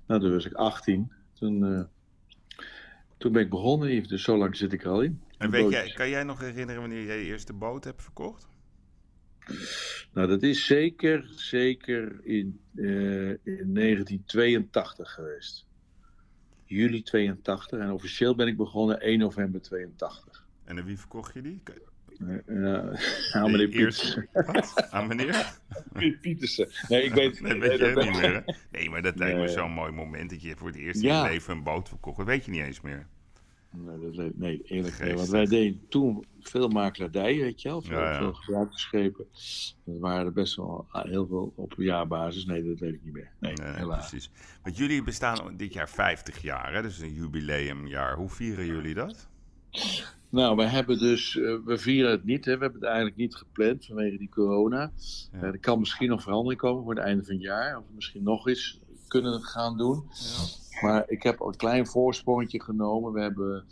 [0.07, 1.11] Nou, toen was ik 18.
[1.33, 1.63] Toen.
[1.63, 1.83] Uh,
[3.17, 5.21] toen ben ik begonnen, dus zo lang zit ik er al in.
[5.37, 8.47] En weet jij, kan jij nog herinneren wanneer jij je eerste boot hebt verkocht?
[10.13, 15.65] Nou, dat is zeker, zeker in, uh, in 1982 geweest.
[16.65, 20.45] Juli 82 en officieel ben ik begonnen 1 november 82.
[20.63, 21.61] En aan wie verkocht je die?
[22.19, 24.27] Uh, aan meneer Pietersen.
[24.89, 25.59] Aan meneer?
[26.21, 26.69] Pietersen.
[26.87, 28.43] Nee, ik weet, nee, weet je niet meer.
[28.71, 31.21] Nee, maar dat lijkt me zo'n mooi moment dat je voor het eerst in je
[31.21, 32.17] leven een boot verkocht.
[32.17, 33.07] Dat weet je niet eens meer.
[33.69, 35.13] Nee, dat nee eerlijk niet.
[35.13, 37.81] Want wij deden toen veel makelaardij, weet je wel.
[37.81, 38.33] Veel, ja, ja.
[38.33, 39.25] veel schepen.
[39.83, 42.45] Dat waren er best wel heel veel op jaarbasis.
[42.45, 43.31] Nee, dat weet ik niet meer.
[43.39, 44.09] Nee, helaas.
[44.09, 44.31] Precies.
[44.63, 46.81] Want jullie bestaan dit jaar 50 jaar, hè?
[46.81, 48.15] dus een jubileumjaar.
[48.15, 49.27] Hoe vieren jullie dat?
[50.35, 52.45] Nou, we hebben dus, uh, we vieren het niet.
[52.45, 52.57] Hè.
[52.57, 54.91] We hebben het eigenlijk niet gepland vanwege die corona.
[55.31, 55.37] Ja.
[55.37, 57.77] Uh, er kan misschien nog verandering komen voor het einde van het jaar.
[57.77, 60.03] Of misschien nog eens kunnen gaan doen.
[60.09, 60.81] Ja.
[60.81, 63.13] Maar ik heb een klein voorsprongetje genomen.
[63.13, 63.65] We hebben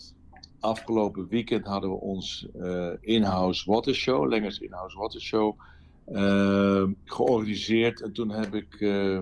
[0.59, 5.59] afgelopen weekend hadden we ons uh, in-house water show, Lengers in-house water show,
[6.11, 8.01] uh, georganiseerd.
[8.01, 9.19] En toen heb ik uh,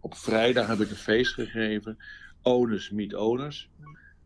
[0.00, 1.98] op vrijdag heb ik een feest gegeven,
[2.42, 3.68] Owners Meet Owners.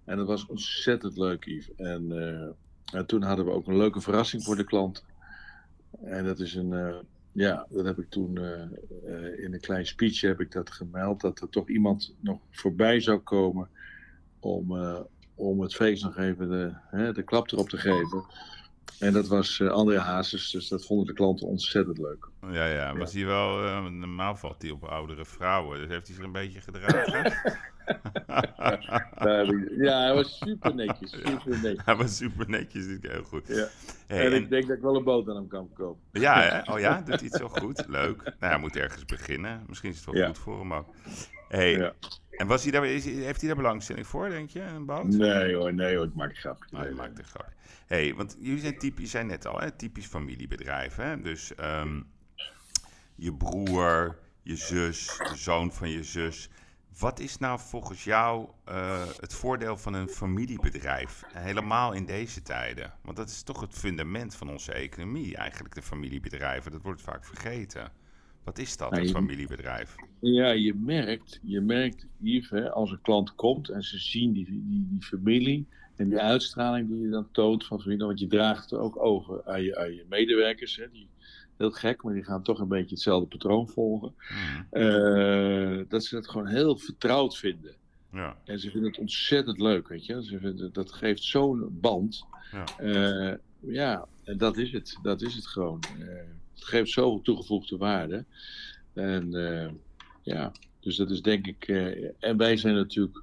[0.09, 1.75] En dat was ontzettend leuk, Yves.
[1.75, 2.13] En,
[2.93, 5.05] en, toen hadden we ook een leuke verrassing voor de klant.
[6.01, 10.41] En dat is een ja, dat heb ik toen uh, in een klein speech heb
[10.41, 11.21] ik dat gemeld.
[11.21, 13.69] Dat er toch iemand nog voorbij zou komen
[14.41, 14.79] om,
[15.35, 18.25] om het feest nog even de, hè, de klap erop te geven.
[18.99, 22.29] En dat was André Hazes, dus dat vonden de klanten ontzettend leuk.
[22.51, 26.25] Ja, ja, was hij wel, normaal valt hij op oudere vrouwen, dus heeft hij zich
[26.25, 27.33] een beetje gedragen?
[29.87, 31.11] ja, hij was super netjes.
[31.11, 31.85] Super netjes.
[31.85, 33.47] Hij was super netjes, heel goed.
[33.47, 33.67] Ja.
[34.07, 36.21] en, ik denk dat ik wel een boot aan hem kan verkopen.
[36.21, 36.61] Ja, hè?
[36.73, 37.85] oh ja, doet hij het zo goed.
[37.89, 38.23] Leuk.
[38.23, 39.65] Nou, hij moet ergens beginnen.
[39.67, 40.95] Misschien is het wel goed voor hem ook.
[41.49, 41.93] Hey, ja.
[42.31, 45.07] En was hij daar, is, heeft hij daar belangstelling voor, denk je, een boot?
[45.07, 46.77] Nee hoor, nee hoor, ik maak een grapje.
[46.77, 47.53] Oh, maakt een grapje.
[47.89, 50.97] Hey, want jullie zijn typisch, zei net al, hè, typisch familiebedrijf.
[50.97, 51.21] Hè?
[51.21, 52.07] Dus um,
[53.15, 56.51] je broer, je zus, de zoon van je zus
[56.99, 61.25] wat is nou volgens jou uh, het voordeel van een familiebedrijf?
[61.33, 62.93] Helemaal in deze tijden.
[63.03, 66.73] Want dat is toch het fundament van onze economie, eigenlijk de familiebedrijven.
[66.73, 67.93] Dat wordt vaak vergeten.
[68.45, 69.95] Wat is dat, een familiebedrijf?
[70.21, 74.45] Ja, je merkt, je merkt Yves, hè, als een klant komt en ze zien die,
[74.45, 75.67] die, die familie
[75.99, 79.45] en die uitstraling die je dan toont van familie, want je draagt het ook over
[79.45, 80.77] aan je, aan je medewerkers.
[80.77, 81.09] Hè, die,
[81.57, 84.15] heel gek, maar die gaan toch een beetje hetzelfde patroon volgen.
[84.19, 84.67] Hmm.
[84.71, 87.75] Eh, dat ze dat gewoon heel vertrouwd vinden.
[88.13, 88.37] Ja.
[88.45, 90.25] En ze vinden het ontzettend leuk, weet je.
[90.25, 92.27] Ze vinden, dat geeft zo'n band.
[92.53, 92.65] Ja.
[92.81, 94.99] Uh, ja, en dat is het.
[95.03, 95.81] Dat is het gewoon.
[95.99, 96.07] Uh,
[96.55, 98.25] het geeft zoveel toegevoegde waarde.
[98.93, 99.31] En
[100.23, 101.69] ja, dus dat is denk ik.
[102.19, 103.23] en wij zijn natuurlijk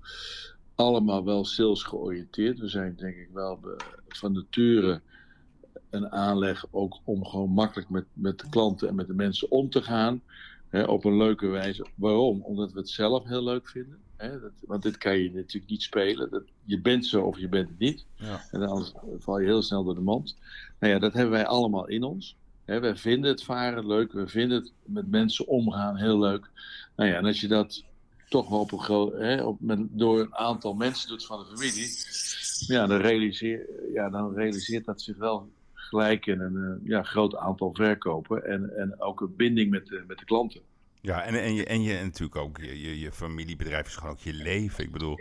[0.76, 2.60] allemaal wel sales georiënteerd.
[2.60, 3.60] We zijn denk ik wel
[4.08, 5.02] van nature
[5.90, 9.70] een aanleg ook om gewoon makkelijk met, met de klanten en met de mensen om
[9.70, 10.22] te gaan.
[10.70, 11.86] Hè, op een leuke wijze.
[11.96, 12.42] Waarom?
[12.42, 13.98] Omdat we het zelf heel leuk vinden.
[14.18, 16.30] Hè, dat, want dit kan je natuurlijk niet spelen.
[16.30, 18.06] Dat, je bent zo of je bent het niet.
[18.16, 18.42] Ja.
[18.52, 18.86] En dan
[19.18, 20.36] val je heel snel door de mand.
[20.80, 22.38] Nou ja, dat hebben wij allemaal in ons.
[22.66, 24.12] Hè, wij vinden het varen leuk.
[24.12, 26.50] We vinden het met mensen omgaan heel leuk.
[26.96, 27.84] Nou ja, en als je dat
[28.30, 31.46] toch wel op een groot, hè, op, met, door een aantal mensen doet van de
[31.46, 31.90] familie.
[32.68, 37.36] Ja, dan, realiseer, ja, dan realiseert dat zich wel gelijk in een uh, ja, groot
[37.36, 40.62] aantal verkopen en, en ook een binding met de, met de klanten.
[41.02, 44.20] Ja, en, en, je, en je en natuurlijk ook je, je familiebedrijf is gewoon ook
[44.20, 44.84] je leven.
[44.84, 45.20] Ik bedoel,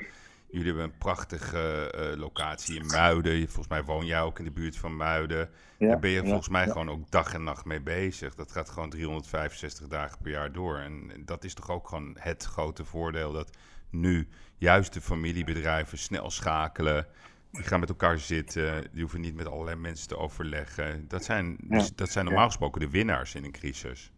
[0.54, 3.38] jullie hebben een prachtige uh, locatie in Muiden.
[3.44, 5.50] Volgens mij woon jij ook in de buurt van Muiden.
[5.78, 8.34] Ja, Daar ben je volgens mij gewoon ook dag en nacht mee bezig.
[8.34, 10.78] Dat gaat gewoon 365 dagen per jaar door.
[10.78, 13.56] En dat is toch ook gewoon het grote voordeel dat
[13.90, 17.06] nu juist de familiebedrijven snel schakelen.
[17.50, 18.88] Die gaan met elkaar zitten.
[18.92, 21.08] Die hoeven niet met allerlei mensen te overleggen.
[21.08, 24.12] Dat zijn, dus, dat zijn normaal gesproken de winnaars in een crisis.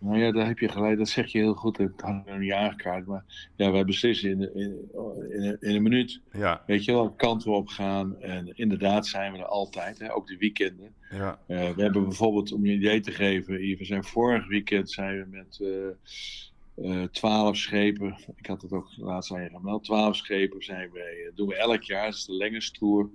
[0.00, 0.98] Nou ja, daar heb je gelijk.
[0.98, 1.76] Dat zeg je heel goed.
[1.76, 3.06] Het had nog niet aangekaart.
[3.06, 3.24] Maar
[3.56, 4.90] ja, wij beslissen in, in,
[5.30, 6.20] in, in, een minuut.
[6.32, 6.62] Ja.
[6.66, 8.20] Weet je wel, kant we op gaan.
[8.20, 9.98] En inderdaad zijn we er altijd.
[9.98, 10.94] Hè, ook de weekenden.
[11.10, 11.38] Ja.
[11.46, 13.54] Uh, we hebben bijvoorbeeld, om je een idee te geven.
[13.54, 15.58] We zijn vorig weekend zijn we met...
[15.62, 15.86] Uh,
[16.76, 21.02] uh, twaalf schepen, ik had het ook laatst aan je gemeld, twaalf schepen zijn uh,
[21.34, 23.10] doen we elk jaar, dat is de Lengerstoer.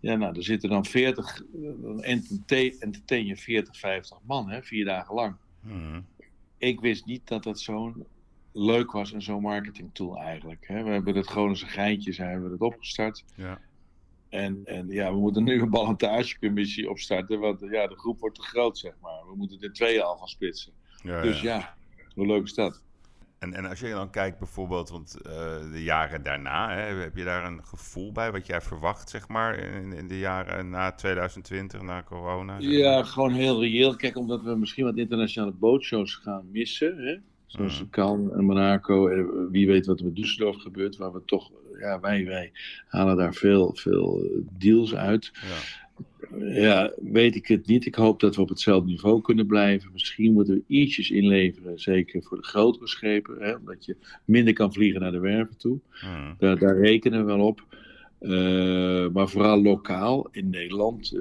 [0.00, 5.14] Ja, nou, er zitten dan 40, dan entertain je 40, 50 man, hè, vier dagen
[5.14, 5.36] lang.
[5.60, 6.06] Hmm.
[6.62, 8.06] Ik wist niet dat dat zo'n
[8.52, 10.68] leuk was en zo'n marketingtool eigenlijk.
[10.68, 10.82] Hè.
[10.82, 13.24] We hebben het gewoon als een geintje zijn we het opgestart.
[13.34, 13.60] Ja.
[14.28, 18.42] En, en ja, we moeten nu een ballantagecommissie opstarten, want ja, de groep wordt te
[18.42, 19.26] groot, zeg maar.
[19.26, 20.72] We moeten er twee al van splitsen.
[21.02, 21.56] Ja, dus ja.
[21.56, 21.74] ja,
[22.14, 22.82] hoe leuk is dat?
[23.42, 25.32] En, en als je dan kijkt bijvoorbeeld, want uh,
[25.72, 29.58] de jaren daarna, hè, heb je daar een gevoel bij wat jij verwacht, zeg maar,
[29.58, 32.56] in, in de jaren na 2020, na corona?
[32.58, 33.96] Ja, gewoon heel reëel.
[33.96, 37.16] Kijk, omdat we misschien wat internationale bootshows gaan missen, hè?
[37.46, 37.90] zoals mm.
[37.90, 42.00] Cannes en Monaco, en wie weet wat er met Düsseldorf gebeurt, waar we toch, ja,
[42.00, 42.52] wij, wij
[42.86, 45.30] halen daar veel, veel deals uit.
[45.34, 45.81] Ja
[46.38, 47.86] ja, weet ik het niet.
[47.86, 49.90] Ik hoop dat we op hetzelfde niveau kunnen blijven.
[49.92, 54.72] Misschien moeten we ietsjes inleveren, zeker voor de grotere schepen, hè, omdat je minder kan
[54.72, 55.78] vliegen naar de werven toe.
[55.90, 56.34] Hmm.
[56.38, 57.66] Daar, daar, rekenen we wel op.
[59.12, 61.16] maar vooral lokaal in Nederland,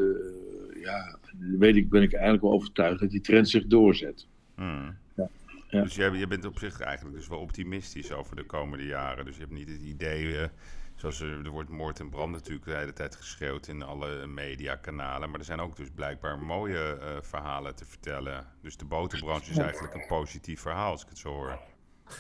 [0.82, 1.18] ja,
[1.58, 4.28] weet ik, ben ik eigenlijk wel overtuigd dat die trend zich doorzet.
[4.56, 4.96] Hmm.
[5.16, 5.30] Ja.
[5.70, 5.82] Ja.
[5.84, 9.26] Dus je, je, bent op zich eigenlijk dus wel optimistisch over de komende jaren.
[9.26, 10.50] Dus je hebt niet het idee
[11.02, 15.30] Zoals er, wordt moord en brand natuurlijk de hele tijd geschreeuwd in alle mediakanalen.
[15.30, 18.46] Maar er zijn ook dus blijkbaar mooie uh, verhalen te vertellen.
[18.62, 21.60] Dus de boterbranche is eigenlijk een positief verhaal, als ik het zo hoor.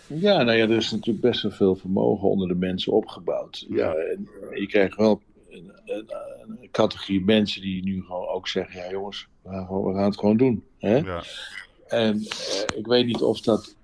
[0.07, 3.65] Ja, nou ja, er is natuurlijk best wel veel vermogen onder de mensen opgebouwd.
[3.69, 6.05] Ja, en je krijgt wel een, een,
[6.47, 10.19] een, categorie mensen die nu gewoon ook zeggen: ja, jongens, we gaan, we gaan het
[10.19, 10.63] gewoon doen.
[10.79, 10.95] Hè?
[10.95, 11.23] Ja.
[11.87, 13.75] En uh, ik weet niet of dat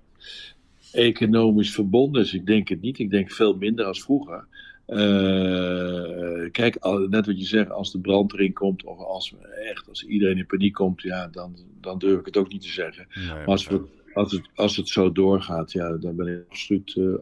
[0.92, 2.34] economisch verbonden is.
[2.34, 2.98] Ik denk het niet.
[2.98, 4.46] Ik denk veel minder als vroeger.
[4.88, 9.34] Uh, kijk, net wat je zegt, als de brand erin komt, of als,
[9.70, 12.68] echt, als iedereen in paniek komt, ja, dan, dan durf ik het ook niet te
[12.68, 13.06] zeggen.
[13.26, 17.14] maar als, we, als, het, als het zo doorgaat, ja, dan ben ik absoluut uh,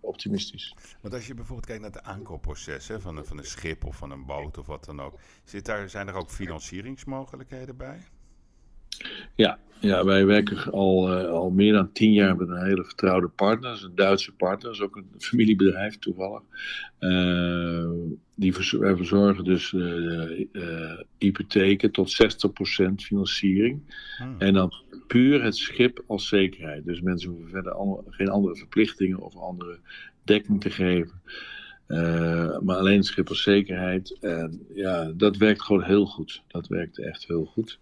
[0.00, 0.74] optimistisch.
[1.00, 3.96] Want als je bijvoorbeeld kijkt naar het aankoopproces hè, van, een, van een schip of
[3.96, 8.00] van een boot of wat dan ook, zit daar, zijn er ook financieringsmogelijkheden bij?
[9.34, 13.28] Ja, ja wij werken al, uh, al meer dan tien jaar met een hele vertrouwde
[13.28, 13.84] partner.
[13.84, 16.42] Een Duitse partner, is ook een familiebedrijf toevallig.
[17.00, 17.90] Uh,
[18.34, 22.22] die wij verzorgen dus uh, hypotheken tot
[22.82, 23.80] 60% financiering.
[24.16, 24.34] Hmm.
[24.38, 24.72] En dan
[25.06, 26.84] puur het schip als zekerheid.
[26.84, 27.76] Dus mensen hoeven verder
[28.08, 29.78] geen andere verplichtingen of andere
[30.24, 31.22] dekking te geven.
[32.64, 34.18] maar alleen het schip als zekerheid.
[34.20, 36.42] En ja, dat werkt gewoon heel goed.
[36.48, 37.78] Dat werkt echt heel goed.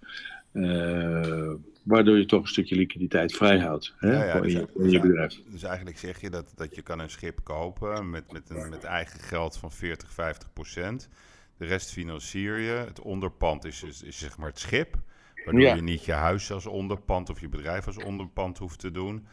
[0.59, 5.01] Uh, waardoor je toch een stukje liquiditeit vrijhoudt hè, ja, ja, dus, in, je, je
[5.01, 5.43] bedrijf.
[5.47, 8.85] Dus eigenlijk zeg je dat, dat je kan een schip kopen met, met, een, met
[8.85, 11.09] eigen geld van 40, 50 procent.
[11.57, 12.85] De rest financier je.
[12.87, 14.97] Het onderpand is, is, is zeg maar het schip.
[15.45, 19.27] Waardoor je niet je huis als onderpand of je bedrijf als onderpand hoeft te doen.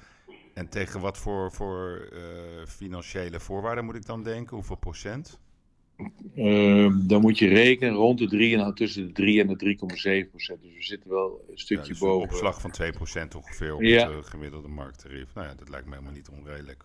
[0.53, 2.19] En tegen wat voor, voor uh,
[2.67, 4.55] financiële voorwaarden moet ik dan denken?
[4.55, 5.39] Hoeveel procent?
[6.35, 9.75] Uh, dan moet je rekenen rond de 3 en tussen de 3 en de 3,7
[10.29, 10.61] procent.
[10.61, 12.27] Dus we zitten wel een stukje ja, dus boven.
[12.27, 14.07] Een opslag van 2 procent ongeveer op ja.
[14.07, 15.33] het uh, gemiddelde markttarief.
[15.33, 16.83] Nou ja, dat lijkt me helemaal niet onredelijk.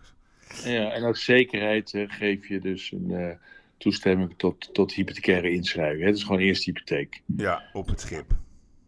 [0.63, 3.29] Ja, en als zekerheid uh, geef je dus een uh,
[3.77, 6.05] toestemming tot, tot hypothecaire inschrijving.
[6.05, 7.21] Het is gewoon eerst hypotheek.
[7.37, 8.35] Ja, op het schip.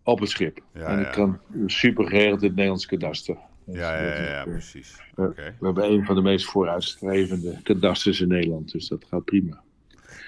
[0.04, 0.60] Op het schip.
[0.74, 3.38] Ja, en dat kan super geregeld in het Nederlands kadaster.
[3.66, 4.98] Dus ja, ja, ja, ja, precies.
[5.16, 5.56] Okay.
[5.60, 9.64] We hebben een van de meest vooruitstrevende kadasters in Nederland, dus dat gaat prima.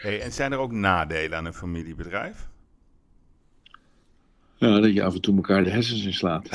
[0.05, 2.47] Hey, en zijn er ook nadelen aan een familiebedrijf?
[4.55, 6.49] Ja, dat je af en toe elkaar de hersens inslaat.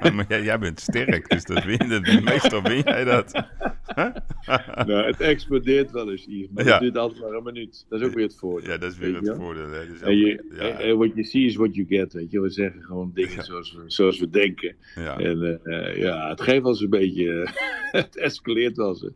[0.00, 3.32] Ja, maar jij, jij, bent sterk, dus dat win, dat, meestal win jij dat.
[4.86, 6.72] nou, het explodeert wel eens, Yves, maar ja.
[6.72, 7.86] het duurt altijd maar een minuut.
[7.88, 8.70] Dat is ook weer het voordeel.
[8.70, 9.70] Ja, dat is weer het voordeel.
[9.70, 9.86] Hè?
[9.86, 10.96] Dus en je, ja.
[10.96, 12.40] what you see is what you get, weet je.
[12.40, 14.76] We zeggen gewoon dingen zoals, we, zoals we denken.
[14.94, 15.18] Ja.
[15.18, 17.48] En uh, ja, het geeft wel eens een beetje...
[18.00, 19.08] het escaleert wel eens.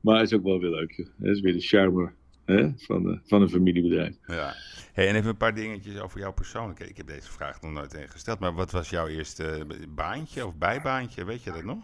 [0.00, 0.96] Maar het is ook wel weer leuk.
[0.96, 2.10] Het is weer de charme
[2.76, 4.16] van, van een familiebedrijf.
[4.26, 4.54] Ja.
[4.92, 6.80] Hey, en even een paar dingetjes over jou persoonlijk.
[6.80, 11.24] Ik heb deze vraag nog nooit ingesteld, maar wat was jouw eerste baantje of bijbaantje?
[11.24, 11.78] Weet je dat nog?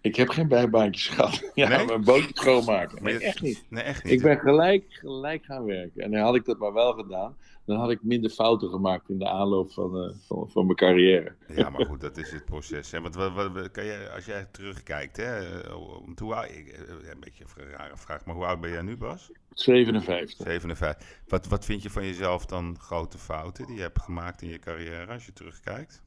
[0.00, 1.50] Ik heb geen bijbaantjes gehad.
[1.54, 1.86] Ja, nee?
[1.86, 3.02] mijn bootje schoonmaken.
[3.02, 3.64] Nee, echt niet.
[3.68, 4.12] Nee, echt niet.
[4.12, 6.02] Ik ben gelijk, gelijk gaan werken.
[6.02, 9.18] En dan had ik dat maar wel gedaan dan had ik minder fouten gemaakt in
[9.18, 11.34] de aanloop van, uh, van, van, mijn carrière.
[11.46, 12.90] Ja, maar goed, dat is het proces.
[12.90, 13.00] Hè?
[13.00, 15.72] Want wat, wat, kan je, als jij terugkijkt, hè, eh,
[16.16, 18.96] hoe oud, ik, eh, een beetje een rare vraag, maar hoe oud ben jij nu,
[18.96, 19.30] Bas?
[19.50, 20.46] 57.
[20.46, 21.20] 57.
[21.26, 24.58] Wat, wat vind je van jezelf dan grote fouten die je hebt gemaakt in je
[24.58, 26.02] carrière, als je terugkijkt?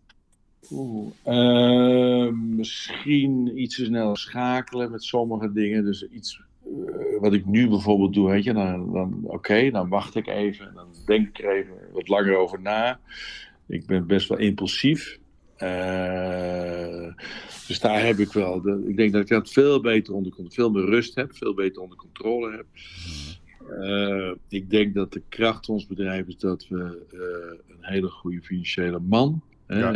[0.72, 5.86] Uh, misschien iets te snel schakelen met sommige dingen.
[5.86, 10.16] Dus iets uh, wat ik nu bijvoorbeeld doe, weet je, dan, dan oké, dan wacht
[10.16, 13.00] ik even, dan denk ik er even wat langer over na.
[13.68, 15.20] Ik ben best wel impulsief.
[15.60, 17.14] Uh,
[17.68, 20.82] dus daar heb ik wel, ik denk dat ik dat veel beter onder controle, veel
[20.82, 22.66] meer rust heb, veel beter onder controle heb.
[23.70, 27.06] Uh, ik denk dat de kracht van ons bedrijf is dat we
[27.68, 29.92] een hele goede financiële man, ja.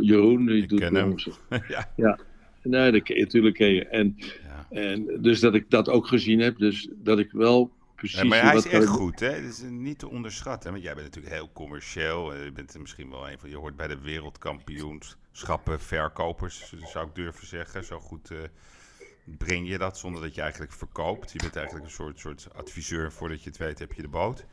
[0.00, 1.14] Jeroen, die doet ken hem.
[1.68, 1.90] ja.
[1.96, 2.18] ja,
[2.62, 3.86] nee, dat, natuurlijk ken je.
[3.86, 4.16] En
[4.70, 8.18] en dus dat ik dat ook gezien heb, dus dat ik wel precies...
[8.18, 9.30] Ja, maar hij is echt goed, hè?
[9.30, 10.70] Het is niet te onderschatten.
[10.70, 12.34] Want jij bent natuurlijk heel commercieel.
[12.34, 13.50] Je bent misschien wel een van...
[13.50, 17.84] Je hoort bij de wereldkampioenschappen verkopers, zou ik durven zeggen.
[17.84, 18.38] Zo goed uh,
[19.38, 21.32] breng je dat zonder dat je eigenlijk verkoopt.
[21.32, 23.12] Je bent eigenlijk een soort, soort adviseur.
[23.12, 24.46] Voordat je het weet heb je de boot.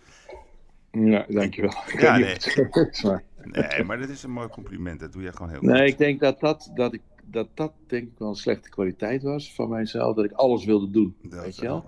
[1.05, 1.73] Ja, dankjewel.
[1.99, 2.37] Ja, nee.
[3.51, 4.99] nee, maar dat is een mooi compliment.
[4.99, 5.67] Dat doe je gewoon heel goed.
[5.67, 9.23] Nee, ik denk dat, dat, dat ik dat dat denk ik wel een slechte kwaliteit
[9.23, 10.15] was van mijzelf.
[10.15, 11.15] Dat ik alles wilde doen.
[11.21, 11.85] weet je wel?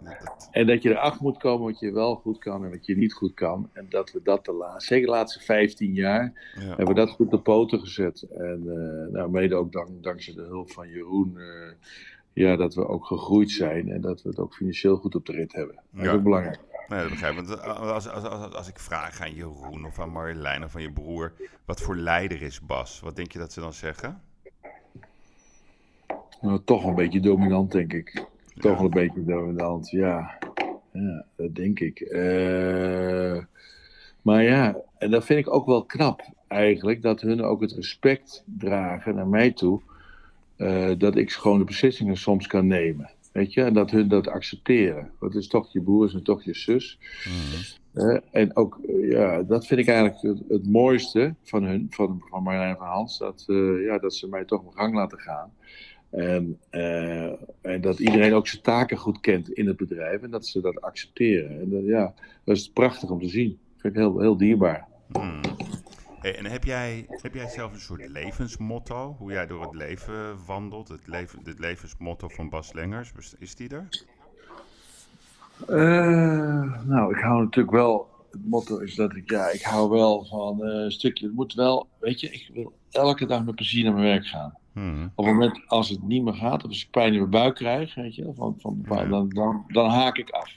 [0.51, 3.13] En dat je erachter moet komen wat je wel goed kan en wat je niet
[3.13, 3.69] goed kan.
[3.73, 7.33] En dat we dat de laatste, zeker de laatste 15 jaar, hebben we dat goed
[7.33, 8.21] op poten gezet.
[8.21, 11.33] En uh, nou, mede ook dank, dankzij de hulp van Jeroen.
[11.35, 11.71] Uh,
[12.33, 15.31] ja, dat we ook gegroeid zijn en dat we het ook financieel goed op de
[15.31, 15.75] rit hebben.
[15.91, 16.59] Dat is ook belangrijk.
[16.89, 17.45] Nee, dat begrijp ik.
[17.45, 20.91] Want als, als, als, als ik vraag aan Jeroen of aan Marjolein of aan je
[20.91, 21.33] broer...
[21.65, 22.99] wat voor leider is Bas?
[22.99, 24.21] Wat denk je dat ze dan zeggen?
[26.41, 28.25] Nou, toch een beetje dominant, denk ik.
[28.59, 30.37] Toch een beetje dominant, ja.
[30.91, 31.99] Ja, dat denk ik.
[31.99, 33.37] Uh,
[34.21, 38.43] maar ja, en dat vind ik ook wel knap eigenlijk, dat hun ook het respect
[38.45, 39.81] dragen naar mij toe,
[40.57, 43.09] uh, dat ik gewoon de beslissingen soms kan nemen.
[43.39, 45.11] Weet je, en dat hun dat accepteren.
[45.19, 46.99] Want het is toch je broer en toch je zus.
[47.25, 48.03] Mm.
[48.03, 52.43] Uh, en ook, ja, dat vind ik eigenlijk het, het, mooiste van hun, van, van
[52.43, 53.43] Marlijn van Hans, dat,
[53.85, 55.51] ja, dat ze mij toch mijn gang laten gaan.
[56.09, 56.59] En,
[57.61, 60.81] en, dat iedereen ook zijn taken goed kent in het bedrijf en dat ze dat
[60.81, 61.59] accepteren.
[61.59, 63.49] En ja, dat is prachtig om te zien.
[63.49, 64.87] Dat vind ik heel, heel dierbaar.
[65.11, 65.41] Hmm.
[66.19, 69.15] Hey, en heb jij, heb jij zelf een soort levensmotto?
[69.17, 70.87] Hoe jij door het leven wandelt?
[70.87, 73.87] Het, leven, het levensmotto van Bas Lengers, is die er?
[75.69, 78.07] Uh, nou, ik hou natuurlijk wel.
[78.31, 81.25] Het motto is dat ik, ja, ik hou wel van uh, een stukje.
[81.25, 84.53] Het moet wel, weet je, ik wil elke dag met plezier naar mijn werk gaan.
[84.73, 85.11] Hmm.
[85.15, 87.55] Op het moment als het niet meer gaat, of als ik pijn in mijn buik
[87.55, 89.05] krijg, weet je, van, van, ja.
[89.05, 90.51] dan, dan, dan, haak ik af.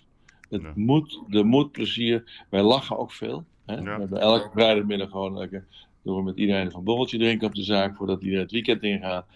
[0.50, 0.72] Het ja.
[0.74, 2.44] moet, er moet plezier.
[2.50, 3.44] Wij lachen ook veel.
[3.66, 3.74] Hè?
[3.74, 3.82] Ja.
[3.82, 5.66] We hebben elke vrijdagmiddag gewoon lekker
[6.02, 9.26] doen we met iedereen een borreltje drinken op de zaak voordat iedereen het weekend ingaat.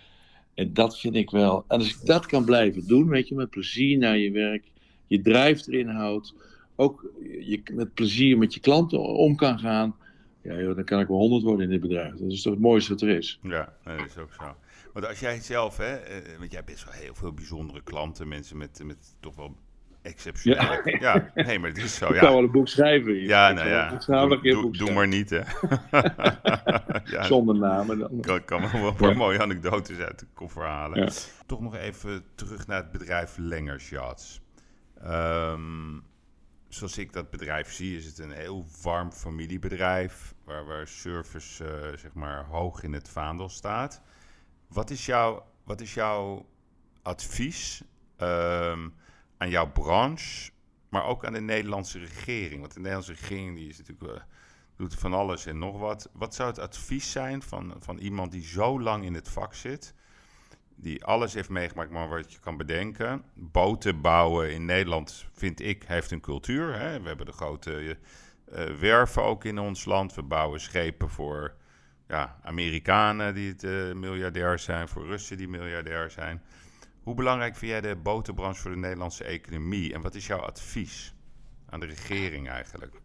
[0.55, 1.65] En dat vind ik wel.
[1.69, 4.65] En als ik dat kan blijven doen, weet je, met plezier naar je werk,
[5.07, 6.35] je drijft erin houdt,
[6.77, 7.11] ook
[7.41, 9.97] je met plezier met je klanten om kan gaan.
[10.43, 12.15] Ja, joh, dan kan ik wel honderd worden in dit bedrijf.
[12.15, 13.39] Dat is toch het mooiste wat er is.
[13.43, 14.57] Ja, dat is ook zo.
[14.93, 15.99] Want als jij zelf, hè,
[16.39, 19.57] want jij hebt best wel heel veel bijzondere klanten, mensen met, met toch wel
[20.07, 20.63] exceptioneel.
[20.63, 20.99] Ja.
[21.35, 22.09] ja, nee, maar het is zo.
[22.09, 22.21] Ik ja.
[22.21, 23.13] kan wel een boek schrijven.
[23.13, 23.29] Hier.
[23.29, 23.99] Ja, nou ja.
[24.07, 25.41] Doe, doe, doe maar niet, hè.
[27.17, 28.45] ja, Zonder namen dan.
[28.45, 31.13] Kan wel een paar mooie anekdotes uit de koffer halen.
[31.47, 34.41] Toch nog even terug naar het bedrijf Lengers Yachts.
[35.05, 36.05] Um,
[36.69, 40.35] zoals ik dat bedrijf zie, is het een heel warm familiebedrijf.
[40.45, 44.03] Waar, waar service uh, zeg maar hoog in het vaandel staat.
[44.69, 46.47] Wat is, jouw, wat is jouw
[47.03, 47.83] advies
[48.19, 48.95] um,
[49.37, 50.51] aan jouw branche,
[50.89, 52.61] maar ook aan de Nederlandse regering?
[52.61, 54.23] Want de Nederlandse regering die is natuurlijk, uh,
[54.77, 56.11] doet van alles en nog wat.
[56.13, 59.95] Wat zou het advies zijn van, van iemand die zo lang in het vak zit,
[60.75, 63.25] die alles heeft meegemaakt, maar wat je kan bedenken?
[63.35, 66.79] Boten bouwen in Nederland, vind ik, heeft een cultuur.
[66.79, 67.01] Hè?
[67.01, 67.99] We hebben de grote
[68.53, 70.15] uh, werven ook in ons land.
[70.15, 71.55] We bouwen schepen voor
[72.09, 76.43] ja, Amerikanen die het uh, miljardair zijn, voor Russen die miljardair zijn.
[77.07, 79.95] Hoe belangrijk vind jij de botenbranche voor de Nederlandse economie?
[79.95, 81.15] En wat is jouw advies
[81.71, 83.01] aan de regering eigenlijk?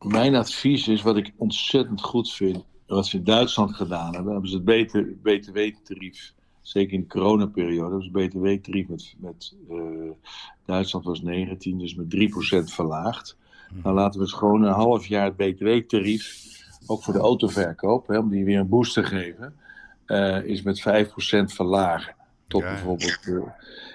[0.00, 2.64] Mijn advies is wat ik ontzettend goed vind.
[2.86, 6.34] Wat ze in Duitsland gedaan hebben, hebben ze het BTW-tarief.
[6.60, 10.10] Zeker in de coronaperiode ze het BTW-tarief met, met uh,
[10.64, 12.14] Duitsland was 19, dus met
[12.68, 13.36] 3% verlaagd.
[13.68, 16.46] Dan nou, laten we eens gewoon een half jaar het BTW-tarief
[16.86, 19.54] ook voor de autoverkoop, hè, om die weer een boost te geven,
[20.06, 22.20] uh, is met 5% verlagen.
[22.52, 22.68] Tot ja.
[22.68, 23.18] bijvoorbeeld.
[23.26, 23.42] Uh,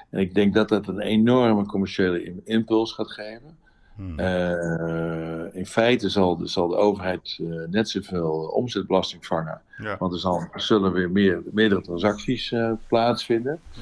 [0.10, 3.58] en ik denk dat dat een enorme commerciële impuls gaat geven.
[3.96, 4.20] Hmm.
[4.20, 7.40] Uh, in feite zal de, zal de overheid
[7.70, 9.62] net zoveel omzetbelasting vangen.
[9.78, 9.98] Ja.
[9.98, 12.54] Want er, zal, zullen weer meer, meerdere transacties
[12.88, 13.60] plaatsvinden.
[13.72, 13.82] Ja.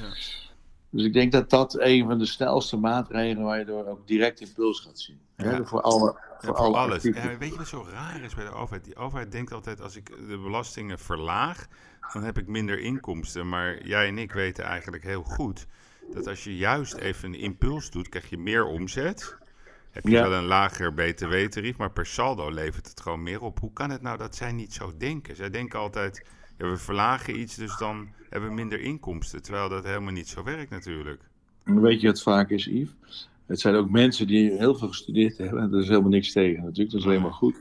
[0.90, 4.40] Dus ik denk dat dat een van de snelste maatregelen waar je door ook direct
[4.40, 5.18] impuls gaat zien.
[5.36, 5.64] Ja.
[5.64, 7.02] Voor alle voor, alles.
[7.02, 8.84] Weet je wat zo raar is bij de overheid?
[8.84, 11.66] Die overheid denkt altijd, als ik de belastingen verlaag,
[12.12, 13.48] dan heb ik minder inkomsten.
[13.48, 15.66] Maar jij en ik weten eigenlijk heel goed
[16.12, 19.36] dat als je juist even een impuls doet, krijg je meer omzet.
[19.90, 20.28] Heb je ja.
[20.28, 23.58] wel een lager btw-tarief, maar per saldo levert het gewoon meer op.
[23.58, 25.36] Hoe kan het nou dat zij niet zo denken?
[25.36, 26.26] Zij denken altijd,
[26.58, 29.42] ja, we verlagen iets, dus dan hebben we minder inkomsten.
[29.42, 31.22] Terwijl dat helemaal niet zo werkt natuurlijk.
[31.64, 33.28] Weet je wat vaak is, Yves?
[33.46, 35.62] Het zijn ook mensen die heel veel gestudeerd hebben.
[35.62, 37.56] En er is helemaal niks tegen natuurlijk, dat is alleen maar goed.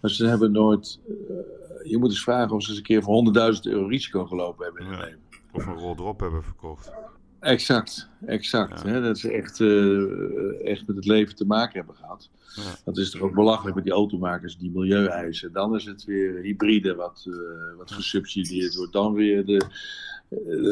[0.00, 0.98] Maar ze hebben nooit...
[1.08, 1.36] Uh,
[1.82, 4.82] je moet eens vragen of ze eens een keer voor 100.000 euro risico gelopen hebben
[4.82, 5.04] in hun ja.
[5.04, 5.20] leven.
[5.52, 6.92] Of een rol erop hebben verkocht.
[7.40, 8.82] Exact, exact.
[8.82, 8.88] Ja.
[8.88, 9.02] Hè?
[9.02, 12.30] Dat ze echt, uh, echt met het leven te maken hebben gehad.
[12.54, 12.62] Ja.
[12.84, 15.52] Dat is toch ook belachelijk met die automakers die milieueisen.
[15.52, 17.36] Dan is het weer hybride wat, uh,
[17.76, 18.92] wat gesubsidieerd wordt.
[18.92, 19.66] Dan weer de,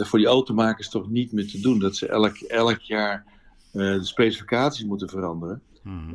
[0.04, 1.78] voor die automakers toch niet meer te doen.
[1.78, 3.24] Dat ze elk, elk jaar
[3.72, 5.62] de specificaties moeten veranderen.
[5.82, 6.14] Hmm.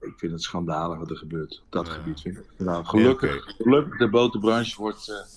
[0.00, 2.20] ik vind het schandalig wat er gebeurt op dat gebied.
[2.20, 2.44] Vind ik.
[2.56, 3.54] Nou, gelukkig, okay.
[3.58, 5.28] gelukkig, de botenbranche wordt,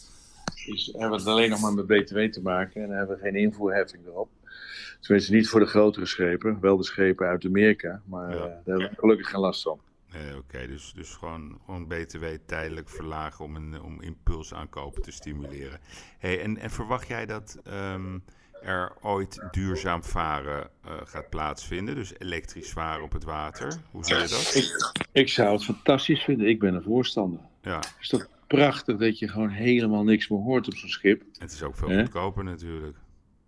[0.66, 2.84] is, hebben het alleen nog maar met BTW te maken.
[2.84, 4.30] En hebben we geen invoerheffing erop.
[5.00, 6.60] Tenminste, niet voor de grotere schepen.
[6.60, 8.02] Wel de schepen uit Amerika.
[8.06, 8.36] Maar ja.
[8.36, 9.80] uh, daar hebben we gelukkig geen last van.
[10.14, 10.68] Nee, Oké, okay.
[10.68, 15.80] dus, dus gewoon, gewoon BTW tijdelijk verlagen om, een, om impulsaankopen te stimuleren.
[16.18, 17.60] Hey, en, en verwacht jij dat...
[17.68, 18.24] Um,
[18.66, 21.96] er ooit duurzaam varen uh, gaat plaatsvinden?
[21.96, 23.78] Dus elektrisch varen op het water.
[23.92, 24.52] Hoe zie je dat?
[24.56, 26.48] Ik, ik zou het fantastisch vinden.
[26.48, 27.40] Ik ben een voorstander.
[27.62, 27.84] Ja.
[28.00, 31.24] Is toch prachtig dat je gewoon helemaal niks meer hoort op zo'n schip.
[31.38, 32.98] Het is ook veel goedkoper natuurlijk.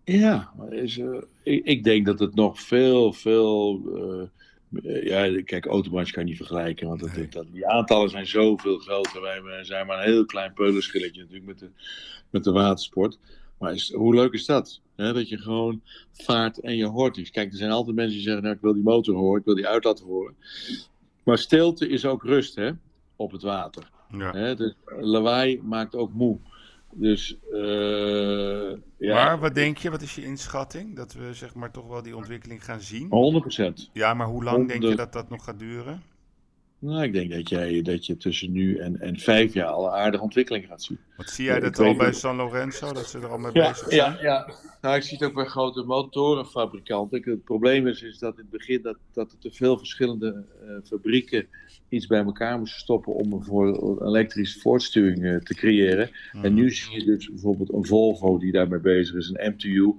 [0.04, 3.82] Ja, maar is, uh, ik, ik, denk dat het nog veel, veel.
[3.96, 8.78] Uh, ja, kijk, autobahns kan je niet vergelijken, want dat, dat, die aantallen zijn zoveel
[8.78, 9.22] groter.
[9.22, 11.70] Wij, zijn maar een heel klein peulenschilletje natuurlijk met de,
[12.30, 13.20] met de watersport.
[13.58, 14.82] Maar is, hoe leuk is dat?
[14.96, 15.82] dat je gewoon
[16.12, 17.32] vaart en je hoort iets.
[17.32, 19.56] Kijk, er zijn altijd mensen die zeggen: nou, ik wil die motor horen, ik wil
[19.56, 20.36] die uitlaat horen.
[21.24, 22.72] Maar stilte is ook rust hè,
[23.16, 23.90] op het water.
[24.12, 24.54] Ja.
[24.54, 26.38] dus lawaai maakt ook moe.
[26.92, 29.14] Dus, uh, ja.
[29.14, 30.96] Maar wat denk je, wat is je inschatting?
[30.96, 33.10] Dat we zeg maar toch wel die ontwikkeling gaan zien?
[33.88, 33.92] 100%.
[33.94, 36.02] Ja, maar hoe lang denk je dat dat nog gaat duren?
[36.80, 39.92] Nou, ik denk dat, jij, dat je tussen nu en, en vijf jaar al een
[39.92, 41.00] aardige ontwikkeling gaat zien.
[41.18, 43.96] Wat zie jij dat al bij San Lorenzo, dat ze er al mee bezig zijn?
[43.96, 44.54] Ja, ja.
[44.82, 47.22] Nou, ik zie het ook bij grote motorenfabrikanten.
[47.24, 50.70] Het probleem is, is dat in het begin dat, dat er te veel verschillende uh,
[50.84, 51.48] fabrieken
[51.90, 56.10] iets bij elkaar moesten stoppen om voor elektrische voortsturing uh, te creëren.
[56.32, 56.54] En mhm.
[56.54, 59.94] nu zie je dus bijvoorbeeld een Volvo die daarmee bezig is, een MTU,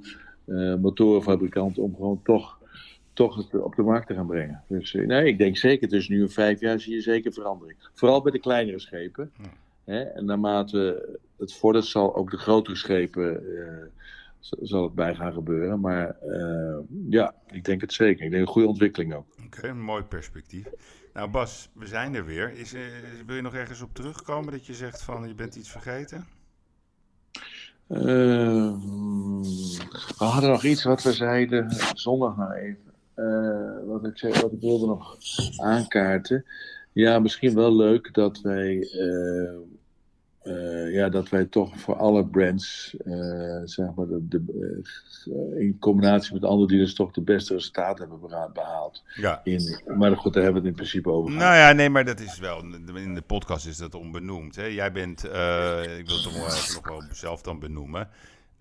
[0.46, 2.57] uh, eh, motorenfabrikant, om gewoon toch
[3.18, 4.62] toch het op de markt te gaan brengen.
[4.68, 7.78] Dus eh, nee, ik denk zeker, dus nu in vijf jaar zie je zeker verandering.
[7.94, 9.32] Vooral bij de kleinere schepen.
[9.84, 10.00] Hè?
[10.00, 11.08] En naarmate
[11.38, 13.86] het vordert, zal ook de grotere schepen uh,
[14.60, 15.80] zal het bij gaan gebeuren.
[15.80, 18.24] Maar uh, ja, ik denk het zeker.
[18.24, 19.26] Ik denk een goede ontwikkeling ook.
[19.44, 20.66] Oké, een mooi perspectief.
[21.12, 22.52] Nou Bas, we zijn er weer.
[22.58, 22.74] Is,
[23.26, 26.26] wil je nog ergens op terugkomen dat je zegt van je bent iets vergeten?
[30.18, 32.87] we hadden nog iets wat we zeiden zondag nou even.
[33.98, 35.16] Eh, wat, ik zei, wat ik wilde nog
[35.56, 36.44] aankaarten.
[36.92, 39.54] Ja, misschien wel leuk dat wij, eh,
[40.42, 42.96] eh, ja, dat wij toch voor alle brands,
[43.64, 44.82] zeg maar, de, de
[45.58, 49.02] in combinatie met andere dealers toch de beste resultaten hebben behaald.
[49.14, 49.40] Ja.
[49.44, 51.32] In, maar goed, daar hebben we het in principe over.
[51.32, 52.62] Nou ja, nee, maar dat is wel,
[52.94, 54.56] in de podcast is dat onbenoemd.
[54.56, 54.64] Hè?
[54.64, 58.08] Jij bent, ik wil het wel even nog wel zelf dan benoemen.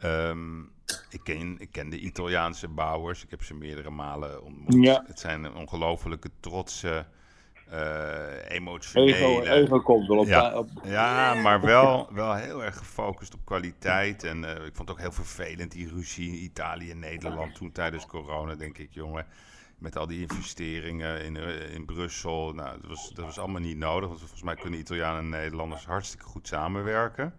[0.03, 0.71] Um,
[1.09, 3.23] ik, ken, ik ken de Italiaanse bouwers.
[3.23, 4.83] Ik heb ze meerdere malen ontmoet.
[4.83, 5.03] Ja.
[5.07, 7.05] Het zijn ongelofelijke trotse,
[7.71, 9.15] uh, emotionele...
[9.15, 10.27] Ego, ego komt wel op...
[10.27, 14.23] Ja, ja maar wel, wel heel erg gefocust op kwaliteit.
[14.23, 17.71] En uh, ik vond het ook heel vervelend, die ruzie in Italië en Nederland toen
[17.71, 19.25] tijdens corona, denk ik, jongen.
[19.77, 22.53] Met al die investeringen in, uh, in Brussel.
[22.53, 24.07] Nou, dat was, dat was allemaal niet nodig.
[24.07, 27.33] Want volgens mij kunnen Italianen en Nederlanders hartstikke goed samenwerken.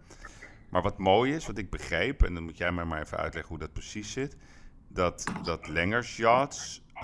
[0.69, 3.49] Maar wat mooi is, wat ik begreep, en dan moet jij mij maar even uitleggen
[3.49, 4.37] hoe dat precies zit,
[4.87, 7.03] dat, dat uh,